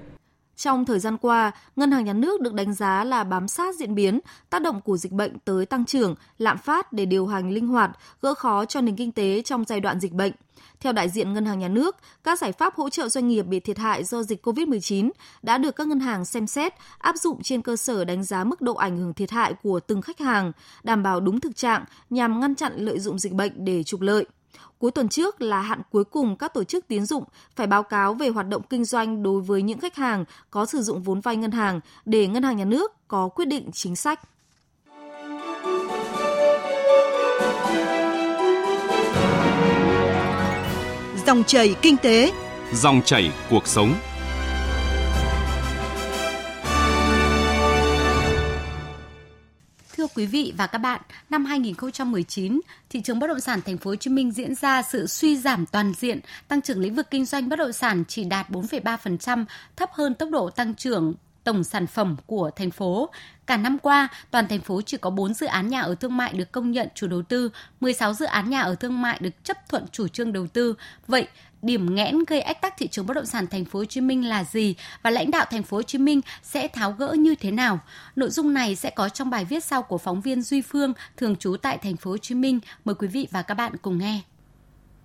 trong 0.55 0.85
thời 0.85 0.99
gian 0.99 1.17
qua, 1.17 1.51
Ngân 1.75 1.91
hàng 1.91 2.05
Nhà 2.05 2.13
nước 2.13 2.41
được 2.41 2.53
đánh 2.53 2.73
giá 2.73 3.03
là 3.03 3.23
bám 3.23 3.47
sát 3.47 3.75
diễn 3.75 3.95
biến, 3.95 4.19
tác 4.49 4.61
động 4.61 4.81
của 4.81 4.97
dịch 4.97 5.11
bệnh 5.11 5.39
tới 5.39 5.65
tăng 5.65 5.85
trưởng, 5.85 6.15
lạm 6.37 6.57
phát 6.57 6.93
để 6.93 7.05
điều 7.05 7.27
hành 7.27 7.51
linh 7.51 7.67
hoạt, 7.67 7.91
gỡ 8.21 8.33
khó 8.33 8.65
cho 8.65 8.81
nền 8.81 8.95
kinh 8.95 9.11
tế 9.11 9.41
trong 9.41 9.63
giai 9.67 9.79
đoạn 9.79 9.99
dịch 9.99 10.11
bệnh. 10.11 10.31
Theo 10.79 10.93
đại 10.93 11.09
diện 11.09 11.33
Ngân 11.33 11.45
hàng 11.45 11.59
Nhà 11.59 11.67
nước, 11.67 11.95
các 12.23 12.39
giải 12.39 12.51
pháp 12.51 12.75
hỗ 12.75 12.89
trợ 12.89 13.09
doanh 13.09 13.27
nghiệp 13.27 13.43
bị 13.43 13.59
thiệt 13.59 13.77
hại 13.77 14.03
do 14.03 14.23
dịch 14.23 14.45
COVID-19 14.47 15.09
đã 15.41 15.57
được 15.57 15.75
các 15.75 15.87
ngân 15.87 15.99
hàng 15.99 16.25
xem 16.25 16.47
xét, 16.47 16.73
áp 16.97 17.15
dụng 17.17 17.43
trên 17.43 17.61
cơ 17.61 17.75
sở 17.75 18.05
đánh 18.05 18.23
giá 18.23 18.43
mức 18.43 18.61
độ 18.61 18.75
ảnh 18.75 18.97
hưởng 18.97 19.13
thiệt 19.13 19.31
hại 19.31 19.53
của 19.63 19.79
từng 19.79 20.01
khách 20.01 20.19
hàng, 20.19 20.51
đảm 20.83 21.03
bảo 21.03 21.19
đúng 21.19 21.39
thực 21.39 21.55
trạng 21.55 21.85
nhằm 22.09 22.39
ngăn 22.39 22.55
chặn 22.55 22.73
lợi 22.75 22.99
dụng 22.99 23.19
dịch 23.19 23.33
bệnh 23.33 23.65
để 23.65 23.83
trục 23.83 24.01
lợi. 24.01 24.25
Cuối 24.77 24.91
tuần 24.91 25.09
trước 25.09 25.41
là 25.41 25.61
hạn 25.61 25.81
cuối 25.91 26.03
cùng 26.03 26.35
các 26.35 26.53
tổ 26.53 26.63
chức 26.63 26.87
tín 26.87 27.05
dụng 27.05 27.23
phải 27.55 27.67
báo 27.67 27.83
cáo 27.83 28.13
về 28.13 28.29
hoạt 28.29 28.47
động 28.47 28.61
kinh 28.69 28.85
doanh 28.85 29.23
đối 29.23 29.41
với 29.41 29.61
những 29.61 29.79
khách 29.79 29.95
hàng 29.95 30.25
có 30.51 30.65
sử 30.65 30.81
dụng 30.81 31.01
vốn 31.01 31.21
vay 31.21 31.35
ngân 31.35 31.51
hàng 31.51 31.79
để 32.05 32.27
ngân 32.27 32.43
hàng 32.43 32.57
nhà 32.57 32.65
nước 32.65 32.91
có 33.07 33.29
quyết 33.29 33.45
định 33.45 33.69
chính 33.73 33.95
sách. 33.95 34.19
Dòng 41.25 41.43
chảy 41.43 41.75
kinh 41.81 41.97
tế, 41.97 42.31
dòng 42.73 43.01
chảy 43.05 43.31
cuộc 43.49 43.67
sống. 43.67 43.93
Quý 50.15 50.25
vị 50.25 50.53
và 50.57 50.67
các 50.67 50.77
bạn, 50.77 51.01
năm 51.29 51.45
2019, 51.45 52.61
thị 52.89 53.01
trường 53.01 53.19
bất 53.19 53.27
động 53.27 53.39
sản 53.39 53.61
thành 53.61 53.77
phố 53.77 53.91
Hồ 53.91 53.95
Chí 53.95 54.09
Minh 54.09 54.31
diễn 54.31 54.55
ra 54.55 54.81
sự 54.81 55.07
suy 55.07 55.37
giảm 55.37 55.65
toàn 55.65 55.93
diện, 55.93 56.19
tăng 56.47 56.61
trưởng 56.61 56.79
lĩnh 56.79 56.95
vực 56.95 57.07
kinh 57.11 57.25
doanh 57.25 57.49
bất 57.49 57.59
động 57.59 57.73
sản 57.73 58.03
chỉ 58.07 58.23
đạt 58.23 58.49
4,3%, 58.49 59.45
thấp 59.75 59.89
hơn 59.93 60.13
tốc 60.13 60.29
độ 60.29 60.49
tăng 60.49 60.75
trưởng 60.75 61.13
tổng 61.43 61.63
sản 61.63 61.87
phẩm 61.87 62.15
của 62.25 62.51
thành 62.55 62.71
phố. 62.71 63.09
Cả 63.45 63.57
năm 63.57 63.79
qua, 63.79 64.07
toàn 64.31 64.47
thành 64.47 64.61
phố 64.61 64.81
chỉ 64.81 64.97
có 64.97 65.09
4 65.09 65.33
dự 65.33 65.45
án 65.45 65.67
nhà 65.67 65.81
ở 65.81 65.95
thương 65.95 66.17
mại 66.17 66.33
được 66.33 66.51
công 66.51 66.71
nhận 66.71 66.87
chủ 66.95 67.07
đầu 67.07 67.21
tư, 67.21 67.49
16 67.79 68.13
dự 68.13 68.25
án 68.25 68.49
nhà 68.49 68.61
ở 68.61 68.75
thương 68.75 69.01
mại 69.01 69.17
được 69.21 69.43
chấp 69.43 69.69
thuận 69.69 69.85
chủ 69.91 70.07
trương 70.07 70.33
đầu 70.33 70.47
tư. 70.47 70.75
Vậy, 71.07 71.27
điểm 71.63 71.95
nghẽn 71.95 72.19
gây 72.27 72.41
ách 72.41 72.61
tắc 72.61 72.73
thị 72.77 72.87
trường 72.87 73.05
bất 73.05 73.13
động 73.13 73.25
sản 73.25 73.47
thành 73.47 73.65
phố 73.65 73.79
Hồ 73.79 73.85
Chí 73.85 74.01
Minh 74.01 74.29
là 74.29 74.43
gì 74.43 74.75
và 75.03 75.09
lãnh 75.09 75.31
đạo 75.31 75.45
thành 75.51 75.63
phố 75.63 75.77
Hồ 75.77 75.83
Chí 75.83 75.97
Minh 75.97 76.21
sẽ 76.43 76.67
tháo 76.67 76.91
gỡ 76.91 77.15
như 77.19 77.35
thế 77.35 77.51
nào? 77.51 77.79
Nội 78.15 78.29
dung 78.29 78.53
này 78.53 78.75
sẽ 78.75 78.89
có 78.89 79.09
trong 79.09 79.29
bài 79.29 79.45
viết 79.45 79.63
sau 79.63 79.83
của 79.83 79.97
phóng 79.97 80.21
viên 80.21 80.41
Duy 80.41 80.61
Phương 80.61 80.93
thường 81.17 81.35
trú 81.35 81.57
tại 81.57 81.77
thành 81.77 81.97
phố 81.97 82.11
Hồ 82.11 82.17
Chí 82.17 82.35
Minh. 82.35 82.59
Mời 82.85 82.95
quý 82.95 83.07
vị 83.07 83.27
và 83.31 83.41
các 83.41 83.53
bạn 83.53 83.77
cùng 83.81 83.97
nghe. 83.97 84.21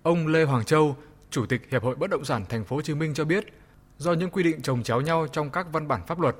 Ông 0.03 0.27
Lê 0.27 0.43
Hoàng 0.43 0.65
Châu, 0.65 0.97
Chủ 1.31 1.45
tịch 1.45 1.61
Hiệp 1.71 1.83
hội 1.83 1.95
Bất 1.95 2.09
động 2.09 2.25
sản 2.25 2.45
thành 2.49 2.65
phố 2.65 2.75
Hồ 2.75 2.81
Chí 2.81 2.93
Minh 2.93 3.13
cho 3.13 3.25
biết, 3.25 3.45
do 3.97 4.13
những 4.13 4.29
quy 4.29 4.43
định 4.43 4.61
trồng 4.61 4.83
chéo 4.83 5.01
nhau 5.01 5.27
trong 5.31 5.49
các 5.49 5.67
văn 5.71 5.87
bản 5.87 6.01
pháp 6.07 6.19
luật, 6.19 6.35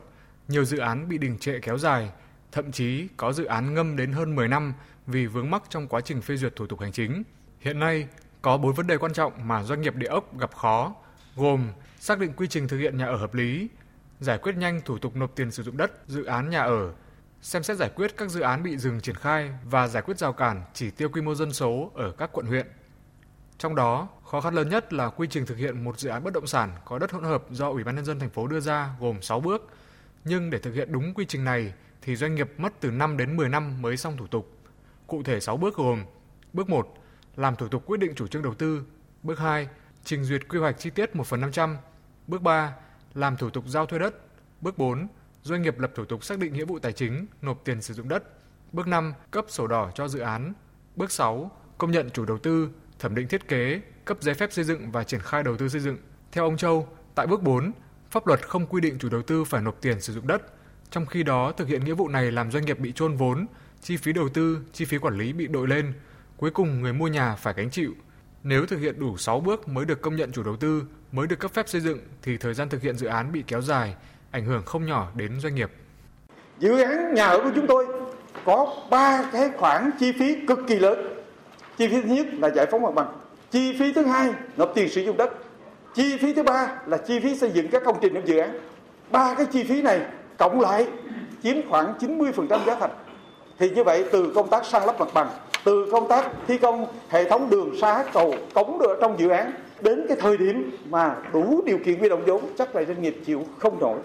nhiều 0.48 0.66
dự 0.66 0.78
án 0.78 1.10
bị 1.10 1.18
đình 1.18 1.38
trệ 1.38 1.60
kéo 1.62 1.78
dài, 1.78 2.10
thậm 2.52 2.72
chí 2.72 3.08
có 3.18 3.34
dự 3.34 3.46
án 3.46 3.74
ngâm 3.74 3.96
đến 3.96 4.12
hơn 4.12 4.36
10 4.36 4.48
năm 4.48 4.74
vì 5.08 5.26
vướng 5.26 5.52
mắc 5.52 5.64
trong 5.70 5.88
quá 5.88 6.02
trình 6.02 6.22
phê 6.22 6.36
duyệt 6.36 6.56
thủ 6.56 6.68
tục 6.68 6.80
hành 6.80 6.92
chính. 6.92 7.24
Hiện 7.60 7.80
nay, 7.80 8.08
có 8.41 8.58
4 8.58 8.74
vấn 8.74 8.88
đề 8.88 8.98
quan 8.98 9.13
trọng 9.13 9.48
mà 9.48 9.63
doanh 9.63 9.81
nghiệp 9.81 9.96
địa 9.96 10.08
ốc 10.08 10.38
gặp 10.39 10.55
khó, 10.55 10.96
gồm 11.36 11.67
xác 12.00 12.19
định 12.19 12.34
quy 12.34 12.48
trình 12.48 12.67
thực 12.67 12.77
hiện 12.77 12.98
nhà 12.98 13.05
ở 13.05 13.15
hợp 13.15 13.34
lý, 13.34 13.69
giải 14.19 14.38
quyết 14.38 14.58
nhanh 14.58 14.81
thủ 14.86 14.98
tục 14.98 15.15
nộp 15.15 15.36
tiền 15.36 15.51
sử 15.51 15.63
dụng 15.63 15.77
đất, 15.77 15.91
dự 16.08 16.24
án 16.24 16.50
nhà 16.50 16.62
ở, 16.62 16.93
xem 17.41 17.63
xét 17.63 17.77
giải 17.77 17.89
quyết 17.96 18.17
các 18.17 18.29
dự 18.29 18.41
án 18.41 18.63
bị 18.63 18.77
dừng 18.77 19.01
triển 19.01 19.15
khai 19.15 19.51
và 19.63 19.88
giải 19.88 20.03
quyết 20.03 20.17
rào 20.17 20.34
cản 20.34 20.63
chỉ 20.74 20.91
tiêu 20.91 21.10
quy 21.10 21.22
mô 21.22 21.36
dân 21.36 21.53
số 21.53 21.91
ở 21.96 22.12
các 22.12 22.29
quận 22.34 22.46
huyện. 22.46 22.67
Trong 23.58 23.75
đó, 23.75 24.08
khó 24.25 24.41
khăn 24.41 24.53
lớn 24.53 24.69
nhất 24.69 24.93
là 24.93 25.10
quy 25.10 25.27
trình 25.27 25.46
thực 25.46 25.58
hiện 25.58 25.84
một 25.84 26.00
dự 26.00 26.10
án 26.10 26.24
bất 26.24 26.34
động 26.34 26.48
sản 26.48 26.72
có 26.86 27.00
đất 27.00 27.12
hỗn 27.12 27.24
hợp 27.24 27.43
do 27.50 27.69
Ủy 27.69 27.84
ban 27.84 27.96
nhân 27.96 28.05
dân 28.05 28.19
thành 28.19 28.29
phố 28.29 28.48
đưa 28.48 28.60
ra 28.60 28.89
gồm 29.00 29.22
6 29.22 29.39
bước, 29.39 29.69
nhưng 30.24 30.50
để 30.50 30.60
thực 30.60 30.74
hiện 30.74 30.91
đúng 30.91 31.13
quy 31.13 31.25
trình 31.25 31.43
này 31.43 31.74
thì 32.01 32.15
doanh 32.15 32.36
nghiệp 32.36 32.51
mất 32.58 32.74
từ 32.79 32.91
5 32.91 33.17
đến 33.17 33.36
10 33.36 33.50
năm 33.50 33.81
mới 33.81 33.98
xong 33.98 34.17
thủ 34.17 34.27
tục. 34.27 34.58
Cụ 35.08 35.24
thể 35.24 35.39
6 35.39 35.58
bước 35.58 35.75
gồm: 35.75 36.03
Bước 36.53 36.69
1, 36.69 36.93
làm 37.36 37.55
thủ 37.55 37.67
tục 37.67 37.83
quyết 37.86 38.00
định 38.00 38.15
chủ 38.15 38.27
trương 38.27 38.41
đầu 38.41 38.53
tư. 38.53 38.83
Bước 39.24 39.39
2, 39.39 39.67
trình 40.03 40.24
duyệt 40.24 40.48
quy 40.50 40.59
hoạch 40.59 40.79
chi 40.79 40.89
tiết 40.89 41.15
1 41.15 41.27
phần 41.27 41.41
500. 41.41 41.77
Bước 42.27 42.41
3, 42.41 42.74
làm 43.13 43.38
thủ 43.38 43.50
tục 43.50 43.63
giao 43.67 43.86
thuê 43.86 44.00
đất. 44.00 44.15
Bước 44.62 44.77
4, 44.77 45.07
doanh 45.43 45.62
nghiệp 45.62 45.79
lập 45.79 45.91
thủ 45.95 46.05
tục 46.05 46.24
xác 46.24 46.39
định 46.39 46.53
nghĩa 46.53 46.65
vụ 46.65 46.79
tài 46.79 46.93
chính, 46.93 47.25
nộp 47.41 47.62
tiền 47.65 47.81
sử 47.81 47.93
dụng 47.93 48.09
đất. 48.09 48.24
Bước 48.71 48.88
5, 48.88 49.13
cấp 49.31 49.45
sổ 49.48 49.67
đỏ 49.67 49.91
cho 49.95 50.07
dự 50.07 50.19
án. 50.19 50.53
Bước 50.95 51.12
6, 51.12 51.51
công 51.77 51.91
nhận 51.91 52.09
chủ 52.09 52.25
đầu 52.25 52.38
tư, 52.38 52.69
thẩm 53.00 53.15
định 53.15 53.27
thiết 53.27 53.48
kế, 53.48 53.81
cấp 54.05 54.17
giấy 54.21 54.36
phép 54.36 54.53
xây 54.53 54.65
dựng 54.65 54.91
và 54.91 55.03
triển 55.03 55.19
khai 55.19 55.43
đầu 55.43 55.57
tư 55.57 55.69
xây 55.69 55.81
dựng. 55.81 55.98
Theo 56.31 56.43
ông 56.43 56.57
Châu, 56.57 56.88
tại 57.15 57.27
bước 57.27 57.43
4, 57.43 57.71
pháp 58.12 58.27
luật 58.27 58.48
không 58.48 58.65
quy 58.65 58.81
định 58.81 58.98
chủ 59.00 59.09
đầu 59.09 59.21
tư 59.21 59.43
phải 59.43 59.62
nộp 59.62 59.81
tiền 59.81 60.01
sử 60.01 60.13
dụng 60.13 60.27
đất, 60.27 60.41
trong 60.91 61.05
khi 61.05 61.24
đó 61.24 61.51
thực 61.51 61.67
hiện 61.67 61.86
nghĩa 61.86 61.93
vụ 61.93 62.07
này 62.07 62.31
làm 62.31 62.51
doanh 62.51 62.65
nghiệp 62.65 62.79
bị 62.79 62.91
trôn 62.91 63.15
vốn, 63.15 63.45
chi 63.81 63.98
phí 63.98 64.13
đầu 64.13 64.29
tư, 64.29 64.62
chi 64.74 64.86
phí 64.86 64.98
quản 64.98 65.17
lý 65.17 65.33
bị 65.33 65.48
đội 65.48 65.67
lên, 65.67 65.93
cuối 66.39 66.51
cùng 66.51 66.81
người 66.81 66.93
mua 66.93 67.08
nhà 67.08 67.36
phải 67.36 67.53
gánh 67.58 67.69
chịu. 67.69 67.91
Nếu 68.43 68.65
thực 68.65 68.79
hiện 68.79 69.00
đủ 69.00 69.17
6 69.17 69.39
bước 69.39 69.67
mới 69.67 69.86
được 69.86 70.01
công 70.01 70.15
nhận 70.15 70.31
chủ 70.31 70.43
đầu 70.43 70.55
tư, 70.55 70.84
mới 71.12 71.27
được 71.27 71.39
cấp 71.39 71.51
phép 71.53 71.69
xây 71.69 71.81
dựng 71.81 72.00
thì 72.22 72.38
thời 72.38 72.53
gian 72.53 72.69
thực 72.69 72.81
hiện 72.81 72.98
dự 72.98 73.08
án 73.08 73.31
bị 73.31 73.43
kéo 73.48 73.62
dài, 73.62 73.96
ảnh 74.31 74.46
hưởng 74.46 74.63
không 74.65 74.86
nhỏ 74.86 75.08
đến 75.15 75.39
doanh 75.39 75.55
nghiệp. 75.55 75.72
Dự 76.60 76.81
án 76.81 77.13
nhà 77.13 77.27
ở 77.27 77.39
của 77.43 77.51
chúng 77.55 77.67
tôi 77.67 77.88
có 78.46 78.75
ba 78.89 79.29
cái 79.31 79.50
khoản 79.58 79.91
chi 80.00 80.12
phí 80.12 80.46
cực 80.48 80.60
kỳ 80.67 80.79
lớn. 80.79 81.19
Chi 81.77 81.88
phí 81.88 82.01
thứ 82.01 82.10
nhất 82.10 82.27
là 82.34 82.50
giải 82.55 82.65
phóng 82.72 82.81
mặt 82.81 82.93
bằng, 82.96 83.13
chi 83.51 83.75
phí 83.79 83.93
thứ 83.93 84.05
hai 84.05 84.34
nộp 84.58 84.72
tiền 84.75 84.89
sử 84.89 85.01
dụng 85.01 85.17
đất, 85.17 85.29
chi 85.96 86.17
phí 86.17 86.34
thứ 86.34 86.43
ba 86.43 86.75
là 86.86 86.98
chi 86.98 87.19
phí 87.19 87.36
xây 87.36 87.51
dựng 87.51 87.67
các 87.67 87.81
công 87.86 87.98
trình 88.01 88.13
trong 88.13 88.27
dự 88.27 88.38
án. 88.38 88.60
Ba 89.12 89.36
cái 89.36 89.46
chi 89.46 89.63
phí 89.63 89.81
này 89.81 90.01
cộng 90.38 90.62
lại 90.62 90.88
chiếm 91.43 91.69
khoảng 91.69 91.93
90% 92.00 92.65
giá 92.65 92.75
thành. 92.79 92.91
Thì 93.60 93.69
như 93.69 93.84
vậy 93.84 94.05
từ 94.12 94.31
công 94.36 94.50
tác 94.50 94.65
sang 94.65 94.86
lắp 94.86 95.00
mặt 95.00 95.08
bằng, 95.13 95.29
từ 95.63 95.89
công 95.92 96.10
tác 96.10 96.32
thi 96.48 96.58
công 96.58 96.88
hệ 97.10 97.30
thống 97.30 97.50
đường 97.50 97.75
xá 97.82 98.06
cầu 98.13 98.36
cống 98.54 98.80
ở 98.80 98.98
trong 99.01 99.20
dự 99.20 99.30
án 99.30 99.51
đến 99.82 100.06
cái 100.08 100.18
thời 100.22 100.38
điểm 100.38 100.72
mà 100.89 101.16
đủ 101.34 101.62
điều 101.66 101.78
kiện 101.86 102.00
huy 102.00 102.10
động 102.10 102.24
vốn 102.25 102.54
chắc 102.58 102.75
là 102.75 102.84
doanh 102.84 103.01
nghiệp 103.01 103.16
chịu 103.25 103.46
không 103.60 103.80
nổi. 103.80 104.00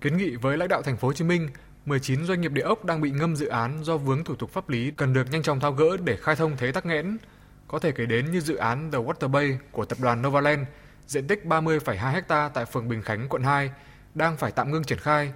Kiến 0.00 0.16
nghị 0.16 0.36
với 0.36 0.56
lãnh 0.56 0.68
đạo 0.68 0.82
thành 0.82 0.96
phố 0.96 1.08
Hồ 1.08 1.12
Chí 1.12 1.24
Minh, 1.24 1.48
19 1.86 2.24
doanh 2.24 2.40
nghiệp 2.40 2.52
địa 2.52 2.62
ốc 2.62 2.84
đang 2.84 3.00
bị 3.00 3.10
ngâm 3.10 3.36
dự 3.36 3.46
án 3.46 3.84
do 3.84 3.96
vướng 3.96 4.24
thủ 4.24 4.34
tục 4.34 4.50
pháp 4.50 4.68
lý 4.68 4.90
cần 4.90 5.12
được 5.12 5.24
nhanh 5.30 5.42
chóng 5.42 5.60
tháo 5.60 5.72
gỡ 5.72 5.96
để 6.04 6.16
khai 6.16 6.36
thông 6.36 6.56
thế 6.56 6.72
tắc 6.72 6.86
nghẽn. 6.86 7.18
Có 7.68 7.78
thể 7.78 7.92
kể 7.92 8.06
đến 8.06 8.30
như 8.30 8.40
dự 8.40 8.56
án 8.56 8.90
The 8.92 8.98
Water 8.98 9.28
Bay 9.28 9.58
của 9.72 9.84
tập 9.84 9.98
đoàn 10.02 10.22
Novaland, 10.22 10.60
diện 11.06 11.26
tích 11.26 11.44
30,2 11.44 11.96
ha 11.96 12.48
tại 12.54 12.64
phường 12.64 12.88
Bình 12.88 13.02
Khánh, 13.02 13.28
quận 13.28 13.42
2, 13.42 13.70
đang 14.14 14.36
phải 14.36 14.52
tạm 14.52 14.72
ngưng 14.72 14.84
triển 14.84 14.98
khai. 14.98 15.32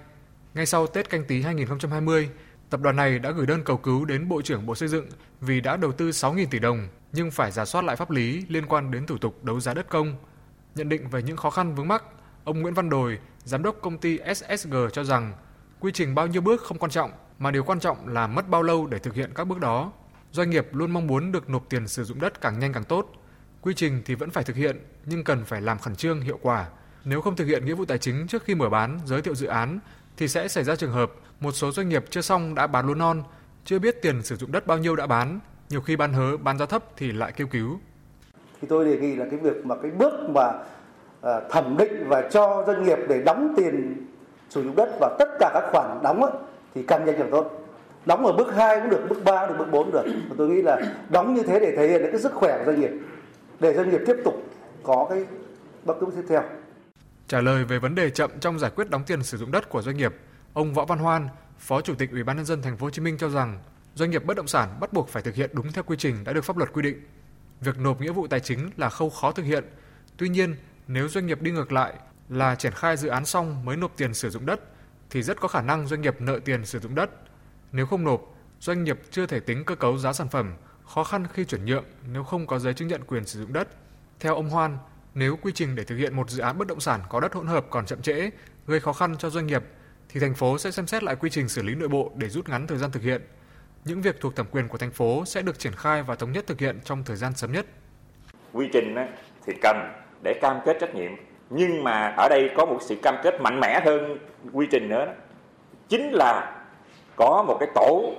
Ngay 0.53 0.65
sau 0.65 0.87
Tết 0.87 1.09
canh 1.09 1.23
tí 1.23 1.41
2020, 1.41 2.29
tập 2.73 2.81
đoàn 2.81 2.95
này 2.95 3.19
đã 3.19 3.31
gửi 3.31 3.45
đơn 3.45 3.63
cầu 3.63 3.77
cứu 3.77 4.05
đến 4.05 4.29
Bộ 4.29 4.41
trưởng 4.41 4.65
Bộ 4.65 4.75
Xây 4.75 4.89
dựng 4.89 5.05
vì 5.41 5.61
đã 5.61 5.77
đầu 5.77 5.91
tư 5.91 6.09
6.000 6.09 6.45
tỷ 6.51 6.59
đồng 6.59 6.87
nhưng 7.11 7.31
phải 7.31 7.51
giả 7.51 7.65
soát 7.65 7.83
lại 7.83 7.95
pháp 7.95 8.11
lý 8.11 8.45
liên 8.49 8.65
quan 8.65 8.91
đến 8.91 9.05
thủ 9.05 9.17
tục 9.17 9.43
đấu 9.43 9.59
giá 9.59 9.73
đất 9.73 9.89
công. 9.89 10.15
Nhận 10.75 10.89
định 10.89 11.09
về 11.09 11.23
những 11.23 11.37
khó 11.37 11.49
khăn 11.49 11.75
vướng 11.75 11.87
mắc, 11.87 12.03
ông 12.43 12.61
Nguyễn 12.61 12.73
Văn 12.73 12.89
Đồi, 12.89 13.19
giám 13.43 13.63
đốc 13.63 13.75
công 13.81 13.97
ty 13.97 14.19
SSG 14.35 14.75
cho 14.93 15.03
rằng 15.03 15.33
quy 15.79 15.91
trình 15.91 16.15
bao 16.15 16.27
nhiêu 16.27 16.41
bước 16.41 16.61
không 16.61 16.77
quan 16.77 16.91
trọng 16.91 17.11
mà 17.39 17.51
điều 17.51 17.63
quan 17.63 17.79
trọng 17.79 18.07
là 18.07 18.27
mất 18.27 18.49
bao 18.49 18.63
lâu 18.63 18.87
để 18.87 18.99
thực 18.99 19.13
hiện 19.13 19.31
các 19.35 19.43
bước 19.43 19.59
đó. 19.59 19.91
Doanh 20.31 20.49
nghiệp 20.49 20.67
luôn 20.71 20.91
mong 20.91 21.07
muốn 21.07 21.31
được 21.31 21.49
nộp 21.49 21.69
tiền 21.69 21.87
sử 21.87 22.03
dụng 22.03 22.19
đất 22.19 22.41
càng 22.41 22.59
nhanh 22.59 22.73
càng 22.73 22.83
tốt. 22.83 23.11
Quy 23.61 23.73
trình 23.73 24.01
thì 24.05 24.15
vẫn 24.15 24.29
phải 24.29 24.43
thực 24.43 24.55
hiện 24.55 24.79
nhưng 25.05 25.23
cần 25.23 25.45
phải 25.45 25.61
làm 25.61 25.79
khẩn 25.79 25.95
trương 25.95 26.21
hiệu 26.21 26.39
quả 26.41 26.67
nếu 27.05 27.21
không 27.21 27.35
thực 27.35 27.45
hiện 27.45 27.65
nghĩa 27.65 27.73
vụ 27.73 27.85
tài 27.85 27.97
chính 27.97 28.27
trước 28.27 28.43
khi 28.43 28.55
mở 28.55 28.69
bán, 28.69 28.99
giới 29.05 29.21
thiệu 29.21 29.35
dự 29.35 29.47
án 29.47 29.79
thì 30.17 30.27
sẽ 30.27 30.47
xảy 30.47 30.63
ra 30.63 30.75
trường 30.75 30.91
hợp 30.91 31.11
một 31.39 31.51
số 31.51 31.71
doanh 31.71 31.89
nghiệp 31.89 32.05
chưa 32.09 32.21
xong 32.21 32.55
đã 32.55 32.67
bán 32.67 32.87
lúa 32.87 32.95
non, 32.95 33.23
chưa 33.65 33.79
biết 33.79 34.01
tiền 34.01 34.23
sử 34.23 34.35
dụng 34.35 34.51
đất 34.51 34.67
bao 34.67 34.77
nhiêu 34.77 34.95
đã 34.95 35.07
bán, 35.07 35.39
nhiều 35.69 35.81
khi 35.81 35.95
bán 35.95 36.13
hớ, 36.13 36.37
bán 36.37 36.57
giá 36.57 36.65
thấp 36.65 36.83
thì 36.97 37.11
lại 37.11 37.31
kêu 37.31 37.47
cứu. 37.47 37.79
Thì 38.61 38.67
tôi 38.67 38.85
đề 38.85 38.97
nghị 38.97 39.15
là 39.15 39.25
cái 39.31 39.39
việc 39.39 39.65
mà 39.65 39.75
cái 39.81 39.91
bước 39.91 40.29
mà 40.29 40.53
à, 41.21 41.41
thẩm 41.51 41.77
định 41.77 42.05
và 42.07 42.29
cho 42.31 42.63
doanh 42.67 42.83
nghiệp 42.83 42.97
để 43.09 43.21
đóng 43.25 43.53
tiền 43.57 44.05
sử 44.49 44.63
dụng 44.63 44.75
đất 44.75 44.89
và 44.99 45.15
tất 45.19 45.29
cả 45.39 45.51
các 45.53 45.63
khoản 45.71 45.99
đóng 46.03 46.23
ấy, 46.23 46.31
thì 46.75 46.83
càng 46.87 47.05
nhanh 47.05 47.15
càng 47.17 47.31
tốt. 47.31 47.59
Đóng 48.05 48.25
ở 48.25 48.31
bước 48.31 48.55
2 48.55 48.79
cũng 48.79 48.89
được, 48.89 49.05
bước 49.09 49.23
3 49.23 49.47
được, 49.47 49.55
bước 49.57 49.71
4 49.71 49.91
được. 49.91 50.05
Và 50.29 50.35
tôi 50.37 50.49
nghĩ 50.49 50.61
là 50.61 50.81
đóng 51.09 51.33
như 51.33 51.43
thế 51.43 51.59
để 51.59 51.75
thể 51.77 51.87
hiện 51.87 52.01
được 52.01 52.09
cái 52.11 52.21
sức 52.21 52.33
khỏe 52.33 52.57
của 52.57 52.71
doanh 52.71 52.81
nghiệp, 52.81 52.91
để 53.59 53.73
doanh 53.73 53.89
nghiệp 53.89 54.01
tiếp 54.07 54.15
tục 54.23 54.43
có 54.83 55.07
cái 55.09 55.25
bước 55.85 55.95
tiếp 56.15 56.23
theo. 56.29 56.43
Trả 57.27 57.41
lời 57.41 57.63
về 57.63 57.79
vấn 57.79 57.95
đề 57.95 58.09
chậm 58.09 58.31
trong 58.39 58.59
giải 58.59 58.71
quyết 58.75 58.89
đóng 58.89 59.03
tiền 59.07 59.23
sử 59.23 59.37
dụng 59.37 59.51
đất 59.51 59.69
của 59.69 59.81
doanh 59.81 59.97
nghiệp, 59.97 60.15
ông 60.53 60.73
Võ 60.73 60.85
Văn 60.85 60.99
Hoan, 60.99 61.29
Phó 61.59 61.81
Chủ 61.81 61.95
tịch 61.95 62.11
Ủy 62.11 62.23
ban 62.23 62.37
nhân 62.37 62.45
dân 62.45 62.61
thành 62.61 62.77
phố 62.77 62.85
Hồ 62.85 62.89
Chí 62.89 63.01
Minh 63.01 63.17
cho 63.17 63.29
rằng 63.29 63.59
doanh 63.95 64.11
nghiệp 64.11 64.25
bất 64.25 64.37
động 64.37 64.47
sản 64.47 64.77
bắt 64.79 64.93
buộc 64.93 65.09
phải 65.09 65.23
thực 65.23 65.35
hiện 65.35 65.49
đúng 65.53 65.71
theo 65.71 65.83
quy 65.83 65.97
trình 65.97 66.23
đã 66.23 66.33
được 66.33 66.45
pháp 66.45 66.57
luật 66.57 66.73
quy 66.73 66.81
định. 66.81 67.01
Việc 67.61 67.77
nộp 67.77 68.01
nghĩa 68.01 68.11
vụ 68.11 68.27
tài 68.27 68.39
chính 68.39 68.69
là 68.77 68.89
khâu 68.89 69.09
khó 69.09 69.31
thực 69.31 69.43
hiện. 69.43 69.63
Tuy 70.17 70.29
nhiên, 70.29 70.55
nếu 70.87 71.07
doanh 71.07 71.27
nghiệp 71.27 71.41
đi 71.41 71.51
ngược 71.51 71.71
lại 71.71 71.93
là 72.29 72.55
triển 72.55 72.73
khai 72.73 72.97
dự 72.97 73.07
án 73.07 73.25
xong 73.25 73.65
mới 73.65 73.77
nộp 73.77 73.97
tiền 73.97 74.13
sử 74.13 74.29
dụng 74.29 74.45
đất 74.45 74.59
thì 75.09 75.21
rất 75.21 75.39
có 75.39 75.47
khả 75.47 75.61
năng 75.61 75.87
doanh 75.87 76.01
nghiệp 76.01 76.21
nợ 76.21 76.39
tiền 76.45 76.65
sử 76.65 76.79
dụng 76.79 76.95
đất. 76.95 77.09
Nếu 77.71 77.85
không 77.85 78.03
nộp, 78.03 78.21
doanh 78.59 78.83
nghiệp 78.83 78.99
chưa 79.11 79.25
thể 79.25 79.39
tính 79.39 79.65
cơ 79.65 79.75
cấu 79.75 79.97
giá 79.97 80.13
sản 80.13 80.29
phẩm, 80.29 80.53
khó 80.85 81.03
khăn 81.03 81.27
khi 81.33 81.45
chuyển 81.45 81.65
nhượng 81.65 81.85
nếu 82.11 82.23
không 82.23 82.47
có 82.47 82.59
giấy 82.59 82.73
chứng 82.73 82.87
nhận 82.87 83.03
quyền 83.03 83.25
sử 83.25 83.39
dụng 83.39 83.53
đất. 83.53 83.67
Theo 84.19 84.35
ông 84.35 84.49
Hoan, 84.49 84.77
nếu 85.13 85.35
quy 85.41 85.51
trình 85.55 85.75
để 85.75 85.83
thực 85.83 85.95
hiện 85.95 86.15
một 86.15 86.29
dự 86.29 86.41
án 86.41 86.57
bất 86.57 86.67
động 86.67 86.79
sản 86.79 87.01
có 87.09 87.19
đất 87.19 87.33
hỗn 87.33 87.47
hợp 87.47 87.65
còn 87.69 87.85
chậm 87.85 88.01
trễ, 88.01 88.29
gây 88.67 88.79
khó 88.79 88.93
khăn 88.93 89.15
cho 89.17 89.29
doanh 89.29 89.47
nghiệp, 89.47 89.63
thì 90.13 90.19
thành 90.19 90.33
phố 90.33 90.57
sẽ 90.57 90.71
xem 90.71 90.87
xét 90.87 91.03
lại 91.03 91.15
quy 91.15 91.29
trình 91.29 91.49
xử 91.49 91.63
lý 91.63 91.75
nội 91.75 91.89
bộ 91.89 92.11
để 92.15 92.29
rút 92.29 92.49
ngắn 92.49 92.67
thời 92.67 92.77
gian 92.77 92.91
thực 92.91 93.03
hiện. 93.03 93.21
Những 93.85 94.01
việc 94.01 94.15
thuộc 94.21 94.35
thẩm 94.35 94.45
quyền 94.51 94.67
của 94.67 94.77
thành 94.77 94.91
phố 94.91 95.25
sẽ 95.25 95.41
được 95.41 95.59
triển 95.59 95.73
khai 95.73 96.03
và 96.03 96.15
thống 96.15 96.31
nhất 96.31 96.47
thực 96.47 96.59
hiện 96.59 96.79
trong 96.83 97.03
thời 97.03 97.15
gian 97.15 97.35
sớm 97.35 97.51
nhất. 97.51 97.65
Quy 98.53 98.69
trình 98.73 98.95
thì 99.45 99.53
cần 99.61 99.77
để 100.23 100.33
cam 100.41 100.57
kết 100.65 100.77
trách 100.79 100.95
nhiệm, 100.95 101.11
nhưng 101.49 101.83
mà 101.83 102.13
ở 102.17 102.29
đây 102.29 102.49
có 102.57 102.65
một 102.65 102.79
sự 102.81 102.95
cam 102.95 103.15
kết 103.23 103.41
mạnh 103.41 103.59
mẽ 103.59 103.81
hơn 103.85 104.17
quy 104.53 104.67
trình 104.71 104.89
nữa 104.89 105.05
đó. 105.05 105.11
Chính 105.89 106.11
là 106.11 106.61
có 107.15 107.43
một 107.47 107.57
cái 107.59 107.69
tổ 107.75 108.13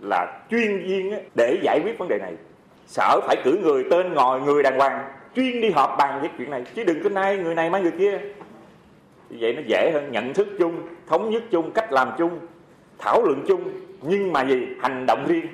là 0.00 0.40
chuyên 0.50 0.78
viên 0.78 1.14
để 1.34 1.58
giải 1.62 1.80
quyết 1.84 1.98
vấn 1.98 2.08
đề 2.08 2.18
này. 2.18 2.34
Sở 2.86 3.20
phải 3.26 3.36
cử 3.44 3.58
người 3.62 3.84
tên 3.90 4.14
ngồi 4.14 4.40
người 4.40 4.62
đàng 4.62 4.78
hoàng 4.78 5.12
chuyên 5.36 5.60
đi 5.60 5.70
họp 5.70 5.94
bàn 5.98 6.20
với 6.20 6.30
chuyện 6.38 6.50
này 6.50 6.64
chứ 6.74 6.84
đừng 6.84 7.02
cứ 7.02 7.08
nay 7.08 7.36
người 7.36 7.54
này 7.54 7.70
mấy 7.70 7.82
người 7.82 7.92
kia 7.98 8.20
vậy 9.40 9.52
nó 9.52 9.62
dễ 9.66 9.90
hơn 9.94 10.12
nhận 10.12 10.34
thức 10.34 10.48
chung, 10.58 10.88
thống 11.08 11.30
nhất 11.30 11.42
chung, 11.50 11.72
cách 11.74 11.92
làm 11.92 12.08
chung, 12.18 12.38
thảo 12.98 13.22
luận 13.22 13.44
chung. 13.48 13.72
Nhưng 14.02 14.32
mà 14.32 14.44
gì? 14.44 14.66
Hành 14.82 15.06
động 15.06 15.26
riêng. 15.28 15.46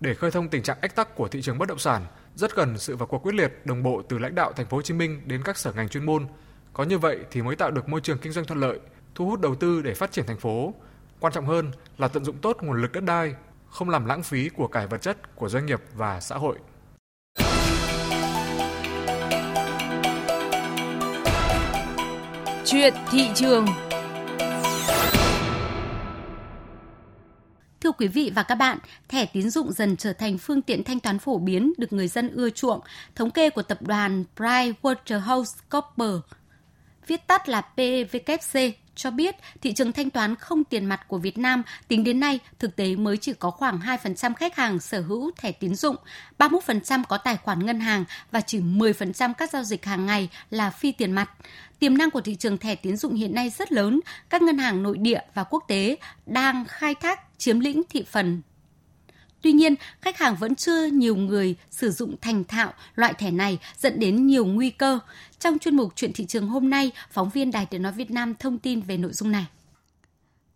Để 0.00 0.14
khơi 0.14 0.30
thông 0.30 0.48
tình 0.48 0.62
trạng 0.62 0.78
ách 0.80 0.96
tắc 0.96 1.16
của 1.16 1.28
thị 1.28 1.42
trường 1.42 1.58
bất 1.58 1.68
động 1.68 1.78
sản, 1.78 2.02
rất 2.34 2.54
cần 2.54 2.78
sự 2.78 2.96
vào 2.96 3.06
cuộc 3.06 3.18
quyết 3.18 3.34
liệt, 3.34 3.52
đồng 3.64 3.82
bộ 3.82 4.02
từ 4.08 4.18
lãnh 4.18 4.34
đạo 4.34 4.52
thành 4.52 4.66
phố 4.66 4.76
Hồ 4.76 4.82
Chí 4.82 4.94
Minh 4.94 5.20
đến 5.24 5.42
các 5.44 5.56
sở 5.56 5.72
ngành 5.72 5.88
chuyên 5.88 6.06
môn. 6.06 6.26
Có 6.72 6.84
như 6.84 6.98
vậy 6.98 7.18
thì 7.30 7.42
mới 7.42 7.56
tạo 7.56 7.70
được 7.70 7.88
môi 7.88 8.00
trường 8.00 8.18
kinh 8.18 8.32
doanh 8.32 8.44
thuận 8.44 8.60
lợi, 8.60 8.78
thu 9.14 9.26
hút 9.26 9.40
đầu 9.40 9.54
tư 9.54 9.82
để 9.82 9.94
phát 9.94 10.12
triển 10.12 10.26
thành 10.26 10.38
phố. 10.38 10.74
Quan 11.20 11.32
trọng 11.32 11.46
hơn 11.46 11.70
là 11.98 12.08
tận 12.08 12.24
dụng 12.24 12.36
tốt 12.42 12.56
nguồn 12.60 12.82
lực 12.82 12.92
đất 12.92 13.04
đai, 13.04 13.34
không 13.70 13.90
làm 13.90 14.06
lãng 14.06 14.22
phí 14.22 14.48
của 14.48 14.68
cải 14.68 14.86
vật 14.86 15.02
chất 15.02 15.36
của 15.36 15.48
doanh 15.48 15.66
nghiệp 15.66 15.80
và 15.94 16.20
xã 16.20 16.36
hội. 16.36 16.56
Chuyện 22.68 22.94
thị 23.10 23.28
trường 23.34 23.66
Thưa 27.80 27.92
quý 27.92 28.08
vị 28.08 28.32
và 28.34 28.42
các 28.42 28.54
bạn, 28.54 28.78
thẻ 29.08 29.26
tín 29.26 29.50
dụng 29.50 29.72
dần 29.72 29.96
trở 29.96 30.12
thành 30.12 30.38
phương 30.38 30.62
tiện 30.62 30.84
thanh 30.84 31.00
toán 31.00 31.18
phổ 31.18 31.38
biến 31.38 31.72
được 31.78 31.92
người 31.92 32.08
dân 32.08 32.30
ưa 32.30 32.50
chuộng. 32.50 32.80
Thống 33.14 33.30
kê 33.30 33.50
của 33.50 33.62
tập 33.62 33.78
đoàn 33.82 34.24
PricewaterhouseCoopers, 34.36 36.20
viết 37.06 37.26
tắt 37.26 37.48
là 37.48 37.60
PVKC, 37.60 38.58
cho 38.94 39.10
biết 39.10 39.36
thị 39.60 39.72
trường 39.72 39.92
thanh 39.92 40.10
toán 40.10 40.36
không 40.36 40.64
tiền 40.64 40.84
mặt 40.84 41.00
của 41.08 41.18
Việt 41.18 41.38
Nam 41.38 41.62
tính 41.88 42.04
đến 42.04 42.20
nay 42.20 42.38
thực 42.58 42.76
tế 42.76 42.96
mới 42.96 43.16
chỉ 43.16 43.32
có 43.32 43.50
khoảng 43.50 43.78
2% 43.78 44.34
khách 44.34 44.56
hàng 44.56 44.80
sở 44.80 45.00
hữu 45.00 45.30
thẻ 45.36 45.52
tín 45.52 45.74
dụng, 45.74 45.96
31% 46.38 47.02
có 47.08 47.18
tài 47.18 47.36
khoản 47.36 47.66
ngân 47.66 47.80
hàng 47.80 48.04
và 48.30 48.40
chỉ 48.40 48.60
10% 48.60 49.34
các 49.34 49.50
giao 49.50 49.64
dịch 49.64 49.84
hàng 49.84 50.06
ngày 50.06 50.28
là 50.50 50.70
phi 50.70 50.92
tiền 50.92 51.12
mặt. 51.12 51.30
Tiềm 51.78 51.98
năng 51.98 52.10
của 52.10 52.20
thị 52.20 52.34
trường 52.34 52.58
thẻ 52.58 52.74
tín 52.74 52.96
dụng 52.96 53.14
hiện 53.14 53.34
nay 53.34 53.50
rất 53.50 53.72
lớn, 53.72 54.00
các 54.28 54.42
ngân 54.42 54.58
hàng 54.58 54.82
nội 54.82 54.98
địa 54.98 55.20
và 55.34 55.44
quốc 55.44 55.64
tế 55.68 55.96
đang 56.26 56.64
khai 56.64 56.94
thác 56.94 57.20
chiếm 57.38 57.60
lĩnh 57.60 57.82
thị 57.90 58.04
phần 58.10 58.42
Tuy 59.46 59.52
nhiên, 59.52 59.74
khách 60.00 60.18
hàng 60.18 60.36
vẫn 60.36 60.54
chưa 60.54 60.86
nhiều 60.86 61.16
người 61.16 61.56
sử 61.70 61.90
dụng 61.90 62.14
thành 62.20 62.44
thạo 62.44 62.72
loại 62.94 63.14
thẻ 63.14 63.30
này 63.30 63.58
dẫn 63.78 64.00
đến 64.00 64.26
nhiều 64.26 64.46
nguy 64.46 64.70
cơ. 64.70 64.98
Trong 65.38 65.58
chuyên 65.58 65.76
mục 65.76 65.92
Chuyện 65.96 66.12
thị 66.12 66.24
trường 66.26 66.48
hôm 66.48 66.70
nay, 66.70 66.90
phóng 67.10 67.30
viên 67.30 67.50
Đài 67.50 67.66
Tiếng 67.66 67.82
Nói 67.82 67.92
Việt 67.92 68.10
Nam 68.10 68.34
thông 68.38 68.58
tin 68.58 68.80
về 68.80 68.96
nội 68.96 69.12
dung 69.12 69.30
này. 69.30 69.46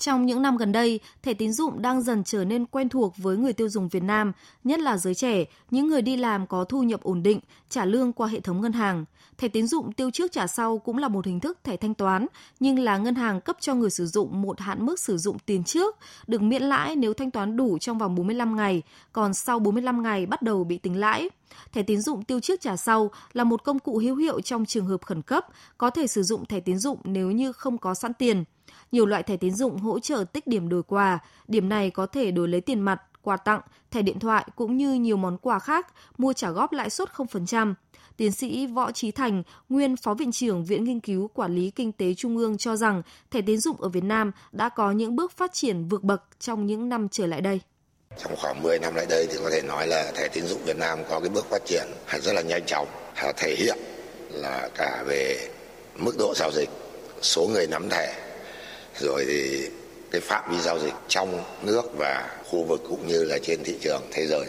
Trong 0.00 0.26
những 0.26 0.42
năm 0.42 0.56
gần 0.56 0.72
đây, 0.72 1.00
thẻ 1.22 1.34
tín 1.34 1.52
dụng 1.52 1.82
đang 1.82 2.02
dần 2.02 2.24
trở 2.24 2.44
nên 2.44 2.66
quen 2.66 2.88
thuộc 2.88 3.14
với 3.16 3.36
người 3.36 3.52
tiêu 3.52 3.68
dùng 3.68 3.88
Việt 3.88 4.02
Nam, 4.02 4.32
nhất 4.64 4.80
là 4.80 4.96
giới 4.96 5.14
trẻ, 5.14 5.44
những 5.70 5.86
người 5.86 6.02
đi 6.02 6.16
làm 6.16 6.46
có 6.46 6.64
thu 6.64 6.82
nhập 6.82 7.02
ổn 7.02 7.22
định, 7.22 7.40
trả 7.68 7.84
lương 7.84 8.12
qua 8.12 8.28
hệ 8.28 8.40
thống 8.40 8.60
ngân 8.60 8.72
hàng. 8.72 9.04
Thẻ 9.38 9.48
tín 9.48 9.66
dụng 9.66 9.92
tiêu 9.92 10.10
trước 10.10 10.32
trả 10.32 10.46
sau 10.46 10.78
cũng 10.78 10.98
là 10.98 11.08
một 11.08 11.26
hình 11.26 11.40
thức 11.40 11.58
thẻ 11.64 11.76
thanh 11.76 11.94
toán, 11.94 12.26
nhưng 12.60 12.78
là 12.78 12.98
ngân 12.98 13.14
hàng 13.14 13.40
cấp 13.40 13.56
cho 13.60 13.74
người 13.74 13.90
sử 13.90 14.06
dụng 14.06 14.42
một 14.42 14.60
hạn 14.60 14.86
mức 14.86 15.00
sử 15.00 15.18
dụng 15.18 15.38
tiền 15.38 15.64
trước, 15.64 15.96
được 16.26 16.42
miễn 16.42 16.62
lãi 16.62 16.96
nếu 16.96 17.14
thanh 17.14 17.30
toán 17.30 17.56
đủ 17.56 17.78
trong 17.78 17.98
vòng 17.98 18.14
45 18.14 18.56
ngày, 18.56 18.82
còn 19.12 19.34
sau 19.34 19.58
45 19.58 20.02
ngày 20.02 20.26
bắt 20.26 20.42
đầu 20.42 20.64
bị 20.64 20.78
tính 20.78 21.00
lãi. 21.00 21.30
Thẻ 21.72 21.82
tín 21.82 22.00
dụng 22.00 22.24
tiêu 22.24 22.40
trước 22.40 22.60
trả 22.60 22.76
sau 22.76 23.10
là 23.32 23.44
một 23.44 23.64
công 23.64 23.78
cụ 23.78 23.98
hữu 23.98 24.16
hiệu 24.16 24.40
trong 24.40 24.66
trường 24.66 24.86
hợp 24.86 25.02
khẩn 25.06 25.22
cấp, 25.22 25.46
có 25.78 25.90
thể 25.90 26.06
sử 26.06 26.22
dụng 26.22 26.46
thẻ 26.46 26.60
tín 26.60 26.78
dụng 26.78 26.98
nếu 27.04 27.30
như 27.30 27.52
không 27.52 27.78
có 27.78 27.94
sẵn 27.94 28.14
tiền. 28.14 28.44
Nhiều 28.92 29.06
loại 29.06 29.22
thẻ 29.22 29.36
tín 29.36 29.54
dụng 29.54 29.78
hỗ 29.78 29.98
trợ 29.98 30.24
tích 30.32 30.46
điểm 30.46 30.68
đổi 30.68 30.82
quà, 30.82 31.18
điểm 31.48 31.68
này 31.68 31.90
có 31.90 32.06
thể 32.06 32.30
đổi 32.30 32.48
lấy 32.48 32.60
tiền 32.60 32.80
mặt, 32.80 33.02
quà 33.22 33.36
tặng, 33.36 33.60
thẻ 33.90 34.02
điện 34.02 34.18
thoại 34.18 34.46
cũng 34.56 34.76
như 34.76 34.94
nhiều 34.94 35.16
món 35.16 35.38
quà 35.38 35.58
khác, 35.58 35.86
mua 36.18 36.32
trả 36.32 36.50
góp 36.50 36.72
lãi 36.72 36.90
suất 36.90 37.08
0%. 37.08 37.74
Tiến 38.16 38.32
sĩ 38.32 38.66
Võ 38.66 38.92
Trí 38.92 39.10
Thành, 39.10 39.42
nguyên 39.68 39.96
Phó 39.96 40.14
Viện 40.14 40.32
trưởng 40.32 40.64
Viện 40.64 40.84
Nghiên 40.84 41.00
cứu 41.00 41.28
Quản 41.34 41.54
lý 41.54 41.70
Kinh 41.70 41.92
tế 41.92 42.14
Trung 42.14 42.36
ương 42.36 42.58
cho 42.58 42.76
rằng 42.76 43.02
thẻ 43.30 43.40
tín 43.40 43.58
dụng 43.58 43.80
ở 43.80 43.88
Việt 43.88 44.04
Nam 44.04 44.32
đã 44.52 44.68
có 44.68 44.92
những 44.92 45.16
bước 45.16 45.32
phát 45.36 45.52
triển 45.52 45.88
vượt 45.88 46.02
bậc 46.02 46.22
trong 46.40 46.66
những 46.66 46.88
năm 46.88 47.08
trở 47.08 47.26
lại 47.26 47.40
đây. 47.40 47.60
Trong 48.18 48.36
khoảng 48.36 48.62
10 48.62 48.78
năm 48.78 48.94
lại 48.94 49.06
đây 49.10 49.26
thì 49.30 49.38
có 49.42 49.50
thể 49.50 49.62
nói 49.62 49.86
là 49.86 50.12
thẻ 50.14 50.28
tín 50.28 50.46
dụng 50.46 50.60
Việt 50.64 50.76
Nam 50.76 50.98
có 51.08 51.20
cái 51.20 51.28
bước 51.28 51.46
phát 51.50 51.62
triển 51.66 51.86
rất 52.22 52.32
là 52.32 52.42
nhanh 52.42 52.62
chóng, 52.66 52.88
thể 53.36 53.54
hiện 53.58 53.78
là 54.30 54.68
cả 54.74 55.04
về 55.06 55.48
mức 55.98 56.14
độ 56.18 56.34
giao 56.36 56.50
dịch, 56.52 56.68
số 57.22 57.48
người 57.52 57.66
nắm 57.66 57.88
thẻ, 57.88 58.29
rồi 58.98 59.24
thì 59.28 59.68
cái 60.10 60.20
phạm 60.20 60.50
vi 60.50 60.60
giao 60.60 60.78
dịch 60.78 60.94
trong 61.08 61.44
nước 61.62 61.82
và 61.98 62.38
khu 62.44 62.64
vực 62.64 62.80
cũng 62.88 63.06
như 63.06 63.24
là 63.24 63.38
trên 63.42 63.58
thị 63.64 63.74
trường 63.80 64.02
thế 64.12 64.26
giới. 64.26 64.46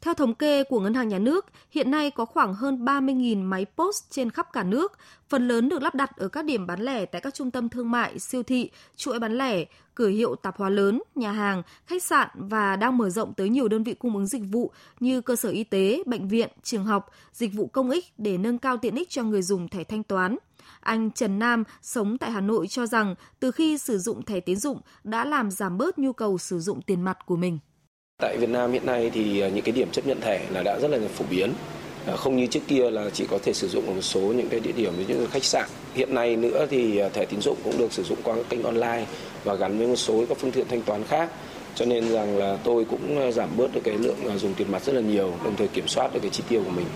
Theo 0.00 0.14
thống 0.14 0.34
kê 0.34 0.64
của 0.64 0.80
Ngân 0.80 0.94
hàng 0.94 1.08
Nhà 1.08 1.18
nước, 1.18 1.46
hiện 1.70 1.90
nay 1.90 2.10
có 2.10 2.24
khoảng 2.24 2.54
hơn 2.54 2.84
30.000 2.84 3.42
máy 3.42 3.66
POS 3.76 4.02
trên 4.10 4.30
khắp 4.30 4.52
cả 4.52 4.62
nước, 4.62 4.92
phần 5.28 5.48
lớn 5.48 5.68
được 5.68 5.82
lắp 5.82 5.94
đặt 5.94 6.16
ở 6.16 6.28
các 6.28 6.44
điểm 6.44 6.66
bán 6.66 6.80
lẻ 6.80 7.06
tại 7.06 7.20
các 7.20 7.34
trung 7.34 7.50
tâm 7.50 7.68
thương 7.68 7.90
mại, 7.90 8.18
siêu 8.18 8.42
thị, 8.42 8.70
chuỗi 8.96 9.18
bán 9.18 9.38
lẻ, 9.38 9.64
cửa 9.94 10.08
hiệu 10.08 10.34
tạp 10.34 10.56
hóa 10.56 10.68
lớn, 10.68 11.02
nhà 11.14 11.32
hàng, 11.32 11.62
khách 11.86 12.02
sạn 12.02 12.28
và 12.34 12.76
đang 12.76 12.98
mở 12.98 13.10
rộng 13.10 13.34
tới 13.34 13.48
nhiều 13.48 13.68
đơn 13.68 13.82
vị 13.82 13.94
cung 13.94 14.14
ứng 14.14 14.26
dịch 14.26 14.42
vụ 14.50 14.72
như 15.00 15.20
cơ 15.20 15.36
sở 15.36 15.48
y 15.48 15.64
tế, 15.64 16.02
bệnh 16.06 16.28
viện, 16.28 16.48
trường 16.62 16.84
học, 16.84 17.10
dịch 17.32 17.54
vụ 17.54 17.66
công 17.66 17.90
ích 17.90 18.04
để 18.18 18.38
nâng 18.38 18.58
cao 18.58 18.76
tiện 18.76 18.94
ích 18.94 19.10
cho 19.10 19.22
người 19.22 19.42
dùng 19.42 19.68
thẻ 19.68 19.84
thanh 19.84 20.02
toán. 20.02 20.36
Anh 20.80 21.10
Trần 21.10 21.38
Nam 21.38 21.64
sống 21.82 22.18
tại 22.18 22.30
Hà 22.30 22.40
Nội 22.40 22.66
cho 22.66 22.86
rằng 22.86 23.14
từ 23.40 23.50
khi 23.50 23.78
sử 23.78 23.98
dụng 23.98 24.22
thẻ 24.22 24.40
tín 24.40 24.56
dụng 24.56 24.80
đã 25.04 25.24
làm 25.24 25.50
giảm 25.50 25.78
bớt 25.78 25.98
nhu 25.98 26.12
cầu 26.12 26.38
sử 26.38 26.60
dụng 26.60 26.82
tiền 26.82 27.02
mặt 27.02 27.18
của 27.26 27.36
mình. 27.36 27.58
Tại 28.22 28.38
Việt 28.38 28.48
Nam 28.48 28.72
hiện 28.72 28.86
nay 28.86 29.10
thì 29.14 29.40
à, 29.40 29.48
những 29.48 29.64
cái 29.64 29.72
điểm 29.72 29.90
chấp 29.90 30.06
nhận 30.06 30.20
thẻ 30.20 30.46
là 30.50 30.62
đã 30.62 30.78
rất 30.78 30.90
là 30.90 30.98
phổ 31.14 31.24
biến 31.30 31.52
à, 32.06 32.16
không 32.16 32.36
như 32.36 32.46
trước 32.46 32.60
kia 32.68 32.90
là 32.90 33.10
chỉ 33.12 33.26
có 33.30 33.38
thể 33.42 33.52
sử 33.52 33.68
dụng 33.68 33.86
ở 33.86 33.92
một 33.92 34.00
số 34.00 34.20
những 34.20 34.48
cái 34.48 34.60
địa 34.60 34.72
điểm 34.72 34.92
như 34.98 35.04
những 35.08 35.26
khách 35.30 35.44
sạn. 35.44 35.68
Hiện 35.94 36.14
nay 36.14 36.36
nữa 36.36 36.66
thì 36.70 36.98
à, 36.98 37.08
thẻ 37.08 37.24
tín 37.24 37.40
dụng 37.40 37.56
cũng 37.64 37.78
được 37.78 37.92
sử 37.92 38.02
dụng 38.02 38.18
qua 38.22 38.36
kênh 38.48 38.62
online 38.62 39.06
và 39.44 39.54
gắn 39.54 39.78
với 39.78 39.86
một 39.86 39.96
số 39.96 40.24
các 40.28 40.38
phương 40.38 40.52
tiện 40.52 40.68
thanh 40.68 40.82
toán 40.82 41.04
khác. 41.04 41.30
Cho 41.74 41.84
nên 41.84 42.08
rằng 42.08 42.38
là 42.38 42.58
tôi 42.64 42.84
cũng 42.84 43.32
giảm 43.32 43.48
bớt 43.56 43.74
được 43.74 43.80
cái 43.84 43.98
lượng 43.98 44.38
dùng 44.38 44.54
tiền 44.54 44.72
mặt 44.72 44.82
rất 44.84 44.92
là 44.92 45.00
nhiều, 45.00 45.32
đồng 45.44 45.56
thời 45.56 45.68
kiểm 45.68 45.88
soát 45.88 46.14
được 46.14 46.20
cái 46.22 46.30
chi 46.30 46.42
tiêu 46.48 46.62
của 46.64 46.72
mình. 46.76 46.86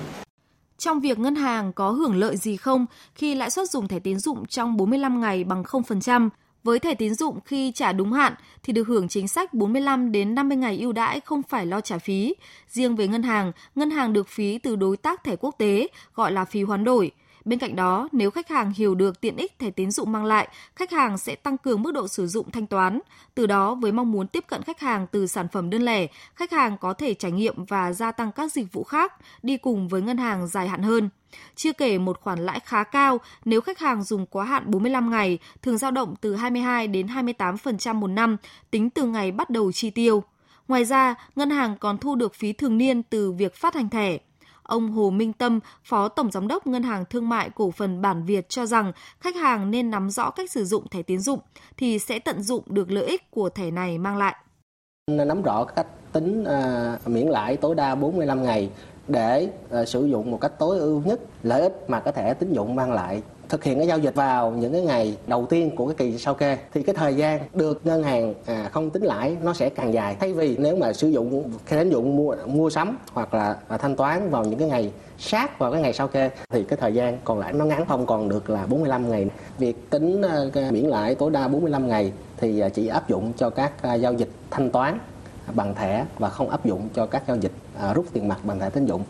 Trong 0.79 1.01
việc 1.01 1.19
ngân 1.19 1.35
hàng 1.35 1.73
có 1.73 1.91
hưởng 1.91 2.17
lợi 2.17 2.37
gì 2.37 2.57
không 2.57 2.87
khi 3.15 3.35
lãi 3.35 3.51
suất 3.51 3.71
dùng 3.71 3.89
thẻ 3.89 3.99
tín 3.99 4.19
dụng 4.19 4.47
trong 4.47 4.77
45 4.77 5.21
ngày 5.21 5.45
bằng 5.45 5.63
0%, 5.63 6.29
với 6.65 6.79
thẻ 6.79 6.95
tín 6.95 7.15
dụng 7.15 7.41
khi 7.45 7.73
trả 7.75 7.93
đúng 7.93 8.13
hạn 8.13 8.35
thì 8.63 8.73
được 8.73 8.89
hưởng 8.89 9.09
chính 9.09 9.29
sách 9.29 9.55
45 9.55 10.13
đến 10.13 10.35
50 10.35 10.57
ngày 10.57 10.79
ưu 10.79 10.93
đãi 10.93 11.21
không 11.21 11.43
phải 11.43 11.67
lo 11.67 11.81
trả 11.81 11.99
phí. 11.99 12.35
Riêng 12.69 12.97
về 12.97 13.09
ngân 13.09 13.23
hàng, 13.23 13.53
ngân 13.75 13.91
hàng 13.91 14.13
được 14.13 14.29
phí 14.29 14.59
từ 14.59 14.77
đối 14.77 14.97
tác 14.97 15.25
thẻ 15.25 15.37
quốc 15.37 15.55
tế, 15.59 15.89
gọi 16.15 16.33
là 16.33 16.45
phí 16.45 16.63
hoán 16.63 16.85
đổi. 16.85 17.11
Bên 17.45 17.59
cạnh 17.59 17.77
đó, 17.77 18.09
nếu 18.13 18.31
khách 18.31 18.49
hàng 18.49 18.73
hiểu 18.77 18.95
được 18.95 19.21
tiện 19.21 19.37
ích 19.37 19.59
thẻ 19.59 19.71
tín 19.71 19.91
dụng 19.91 20.13
mang 20.13 20.25
lại, 20.25 20.49
khách 20.77 20.91
hàng 20.93 21.19
sẽ 21.19 21.35
tăng 21.35 21.59
cường 21.59 21.83
mức 21.83 21.93
độ 21.93 22.09
sử 22.09 22.27
dụng 22.27 22.51
thanh 22.51 22.67
toán. 22.67 23.01
Từ 23.35 23.47
đó, 23.47 23.75
với 23.75 23.93
mong 23.93 24.13
muốn 24.13 24.27
tiếp 24.27 24.45
cận 24.49 24.63
khách 24.63 24.81
hàng 24.81 25.07
từ 25.13 25.27
sản 25.27 25.47
phẩm 25.53 25.71
đơn 25.71 25.83
lẻ, 25.83 26.07
khách 26.35 26.53
hàng 26.53 26.79
có 26.79 26.93
thể 26.93 27.15
trải 27.15 27.33
nghiệm 27.33 27.65
và 27.65 27.93
gia 27.93 28.13
tăng 28.13 28.33
các 28.33 28.53
dịch 28.53 28.73
vụ 28.73 28.85
khác, 28.85 29.13
đi 29.43 29.57
cùng 29.57 29.89
với 29.89 30.03
ngân 30.03 30.19
hàng 30.19 30.47
dài 30.47 30.69
hạn 30.69 30.83
hơn. 30.83 31.09
Chưa 31.57 31.73
kể 31.73 31.99
một 31.99 32.21
khoản 32.21 32.39
lãi 32.39 32.61
khá 32.61 32.85
cao 32.85 33.19
nếu 33.45 33.61
khách 33.61 33.79
hàng 33.79 34.03
dùng 34.03 34.27
quá 34.27 34.45
hạn 34.45 34.63
45 34.67 35.11
ngày, 35.11 35.39
thường 35.63 35.79
dao 35.79 35.91
động 35.91 36.15
từ 36.21 36.35
22 36.35 36.87
đến 36.89 37.07
28% 37.07 37.95
một 37.95 38.07
năm, 38.07 38.37
tính 38.71 38.91
từ 38.91 39.07
ngày 39.07 39.33
bắt 39.33 39.51
đầu 39.51 39.73
chi 39.73 39.91
tiêu. 39.91 40.23
Ngoài 40.69 40.85
ra, 40.85 41.15
ngân 41.37 41.51
hàng 41.51 41.77
còn 41.81 41.99
thu 41.99 42.15
được 42.15 42.35
phí 42.35 42.53
thường 42.53 42.79
niên 42.79 43.03
từ 43.03 43.33
việc 43.33 43.55
phát 43.55 43.75
hành 43.75 43.91
thẻ. 43.91 44.19
Ông 44.63 44.91
Hồ 44.91 45.11
Minh 45.11 45.33
Tâm, 45.33 45.61
Phó 45.85 46.09
Tổng 46.09 46.31
Giám 46.31 46.49
đốc 46.49 46.67
Ngân 46.67 46.83
hàng 46.83 47.05
Thương 47.11 47.29
mại 47.29 47.51
Cổ 47.51 47.71
phần 47.71 48.03
Bản 48.03 48.25
Việt 48.25 48.49
cho 48.49 48.67
rằng 48.67 48.93
khách 49.21 49.37
hàng 49.37 49.71
nên 49.71 49.91
nắm 49.91 50.11
rõ 50.11 50.31
cách 50.31 50.51
sử 50.51 50.65
dụng 50.65 50.89
thẻ 50.89 51.03
tiến 51.03 51.21
dụng 51.21 51.41
thì 51.77 51.99
sẽ 51.99 52.19
tận 52.19 52.43
dụng 52.43 52.63
được 52.67 52.91
lợi 52.91 53.07
ích 53.07 53.31
của 53.31 53.49
thẻ 53.49 53.71
này 53.71 53.99
mang 53.99 54.17
lại. 54.17 54.35
Nắm 55.11 55.43
rõ 55.43 55.65
cách 55.65 55.87
tính 56.13 56.45
à, 56.45 56.99
miễn 57.07 57.27
lãi 57.27 57.57
tối 57.57 57.75
đa 57.75 57.95
45 57.95 58.43
ngày 58.43 58.71
để 59.09 59.49
à, 59.71 59.85
sử 59.85 60.07
dụng 60.07 60.31
một 60.31 60.41
cách 60.41 60.53
tối 60.59 60.79
ưu 60.79 61.03
nhất 61.05 61.21
lợi 61.43 61.61
ích 61.61 61.85
mà 61.89 62.01
có 62.01 62.13
thể 62.13 62.35
tín 62.35 62.53
dụng 62.53 62.75
mang 62.75 62.93
lại 62.93 63.23
thực 63.53 63.65
hiện 63.65 63.79
cái 63.79 63.87
giao 63.87 63.99
dịch 63.99 64.15
vào 64.15 64.51
những 64.51 64.73
cái 64.73 64.83
ngày 64.83 65.17
đầu 65.27 65.47
tiên 65.47 65.77
của 65.77 65.87
cái 65.87 65.95
kỳ 65.95 66.19
sau 66.19 66.35
kê 66.35 66.59
thì 66.75 66.83
cái 66.83 66.95
thời 66.95 67.15
gian 67.15 67.41
được 67.55 67.87
ngân 67.87 68.03
hàng 68.03 68.35
à, 68.47 68.69
không 68.73 68.91
tính 68.91 69.03
lãi 69.03 69.37
nó 69.43 69.55
sẽ 69.55 69.71
càng 69.71 69.95
dài 69.95 70.17
thay 70.21 70.33
vì 70.33 70.57
nếu 70.57 70.77
mà 70.77 70.93
sử 70.93 71.09
dụng 71.09 71.53
cái 71.67 71.79
tín 71.79 71.91
dụng 71.91 72.17
mua 72.17 72.37
mua 72.47 72.71
sắm 72.71 72.99
hoặc 73.13 73.35
là 73.35 73.57
là 73.69 73.77
thanh 73.77 73.97
toán 73.97 74.31
vào 74.31 74.45
những 74.45 74.59
cái 74.59 74.69
ngày 74.69 74.93
sát 75.19 75.59
vào 75.59 75.73
cái 75.73 75.81
ngày 75.81 75.93
sau 75.93 76.09
kê 76.09 76.31
thì 76.51 76.65
cái 76.65 76.77
thời 76.77 76.95
gian 76.95 77.19
còn 77.25 77.39
lại 77.39 77.53
nó 77.53 77.65
ngắn 77.65 77.87
không 77.87 78.07
còn 78.07 78.29
được 78.29 78.51
là 78.51 78.67
45 78.67 79.11
ngày 79.11 79.27
việc 79.59 79.91
tính 79.91 80.23
uh, 80.49 80.73
miễn 80.73 80.85
lãi 80.85 81.15
tối 81.15 81.31
đa 81.31 81.49
45 81.49 81.89
ngày 81.89 82.13
thì 82.37 82.65
uh, 82.67 82.75
chỉ 82.75 82.87
áp 82.87 83.09
dụng 83.09 83.33
cho 83.37 83.51
các 83.51 83.73
uh, 83.95 84.01
giao 84.01 84.13
dịch 84.13 84.31
thanh 84.51 84.71
toán 84.71 84.99
bằng 85.55 85.75
thẻ 85.75 86.07
và 86.19 86.29
không 86.29 86.51
áp 86.51 86.65
dụng 86.65 86.89
cho 86.95 87.07
các 87.07 87.23
giao 87.29 87.37
dịch 87.37 87.53
uh, 87.91 87.97
rút 87.97 88.07
tiền 88.13 88.29
mặt 88.29 88.39
bằng 88.45 88.61
thẻ 88.61 88.71
tín 88.71 88.87
dụng. 88.87 89.03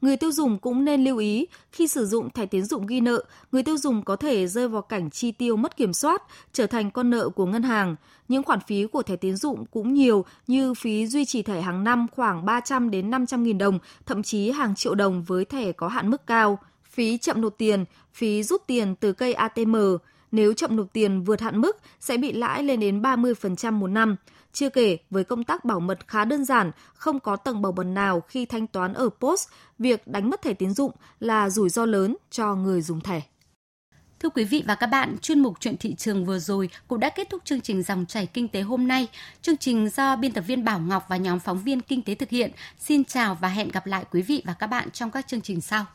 Người 0.00 0.16
tiêu 0.16 0.32
dùng 0.32 0.58
cũng 0.58 0.84
nên 0.84 1.04
lưu 1.04 1.18
ý, 1.18 1.46
khi 1.72 1.88
sử 1.88 2.06
dụng 2.06 2.30
thẻ 2.30 2.46
tiến 2.46 2.64
dụng 2.64 2.86
ghi 2.86 3.00
nợ, 3.00 3.24
người 3.52 3.62
tiêu 3.62 3.76
dùng 3.78 4.02
có 4.02 4.16
thể 4.16 4.46
rơi 4.46 4.68
vào 4.68 4.82
cảnh 4.82 5.10
chi 5.10 5.32
tiêu 5.32 5.56
mất 5.56 5.76
kiểm 5.76 5.92
soát, 5.92 6.22
trở 6.52 6.66
thành 6.66 6.90
con 6.90 7.10
nợ 7.10 7.28
của 7.28 7.46
ngân 7.46 7.62
hàng. 7.62 7.96
Những 8.28 8.42
khoản 8.42 8.60
phí 8.60 8.86
của 8.86 9.02
thẻ 9.02 9.16
tiến 9.16 9.36
dụng 9.36 9.64
cũng 9.66 9.94
nhiều 9.94 10.24
như 10.46 10.74
phí 10.74 11.06
duy 11.06 11.24
trì 11.24 11.42
thẻ 11.42 11.60
hàng 11.60 11.84
năm 11.84 12.06
khoảng 12.16 12.44
300 12.44 12.90
đến 12.90 13.10
500 13.10 13.42
nghìn 13.42 13.58
đồng, 13.58 13.78
thậm 14.06 14.22
chí 14.22 14.50
hàng 14.50 14.74
triệu 14.74 14.94
đồng 14.94 15.22
với 15.22 15.44
thẻ 15.44 15.72
có 15.72 15.88
hạn 15.88 16.10
mức 16.10 16.26
cao, 16.26 16.58
phí 16.90 17.18
chậm 17.18 17.40
nộp 17.40 17.54
tiền, 17.58 17.84
phí 18.12 18.42
rút 18.42 18.62
tiền 18.66 18.94
từ 18.94 19.12
cây 19.12 19.32
ATM. 19.32 19.76
Nếu 20.32 20.52
chậm 20.52 20.76
nộp 20.76 20.86
tiền 20.92 21.22
vượt 21.22 21.40
hạn 21.40 21.60
mức 21.60 21.76
sẽ 22.00 22.16
bị 22.16 22.32
lãi 22.32 22.62
lên 22.62 22.80
đến 22.80 23.02
30% 23.02 23.72
một 23.72 23.86
năm. 23.86 24.16
Chưa 24.52 24.68
kể, 24.68 24.98
với 25.10 25.24
công 25.24 25.44
tác 25.44 25.64
bảo 25.64 25.80
mật 25.80 26.08
khá 26.08 26.24
đơn 26.24 26.44
giản, 26.44 26.70
không 26.94 27.20
có 27.20 27.36
tầng 27.36 27.62
bảo 27.62 27.72
mật 27.72 27.84
nào 27.84 28.20
khi 28.20 28.46
thanh 28.46 28.66
toán 28.66 28.94
ở 28.94 29.08
POS, 29.20 29.48
việc 29.78 30.06
đánh 30.06 30.30
mất 30.30 30.42
thẻ 30.42 30.54
tín 30.54 30.74
dụng 30.74 30.92
là 31.20 31.50
rủi 31.50 31.68
ro 31.68 31.86
lớn 31.86 32.16
cho 32.30 32.54
người 32.54 32.82
dùng 32.82 33.00
thẻ. 33.00 33.22
Thưa 34.20 34.28
quý 34.28 34.44
vị 34.44 34.64
và 34.66 34.74
các 34.74 34.86
bạn, 34.86 35.16
chuyên 35.22 35.40
mục 35.40 35.54
chuyện 35.60 35.76
thị 35.76 35.94
trường 35.94 36.26
vừa 36.26 36.38
rồi 36.38 36.70
cũng 36.88 37.00
đã 37.00 37.10
kết 37.10 37.30
thúc 37.30 37.42
chương 37.44 37.60
trình 37.60 37.82
dòng 37.82 38.06
chảy 38.06 38.26
kinh 38.26 38.48
tế 38.48 38.60
hôm 38.60 38.88
nay. 38.88 39.08
Chương 39.42 39.56
trình 39.56 39.88
do 39.88 40.16
biên 40.16 40.32
tập 40.32 40.44
viên 40.46 40.64
Bảo 40.64 40.80
Ngọc 40.80 41.04
và 41.08 41.16
nhóm 41.16 41.40
phóng 41.40 41.58
viên 41.58 41.80
kinh 41.80 42.02
tế 42.02 42.14
thực 42.14 42.28
hiện. 42.28 42.50
Xin 42.78 43.04
chào 43.04 43.34
và 43.34 43.48
hẹn 43.48 43.68
gặp 43.68 43.86
lại 43.86 44.04
quý 44.10 44.22
vị 44.22 44.42
và 44.46 44.54
các 44.58 44.66
bạn 44.66 44.90
trong 44.90 45.10
các 45.10 45.26
chương 45.26 45.40
trình 45.40 45.60
sau. 45.60 45.86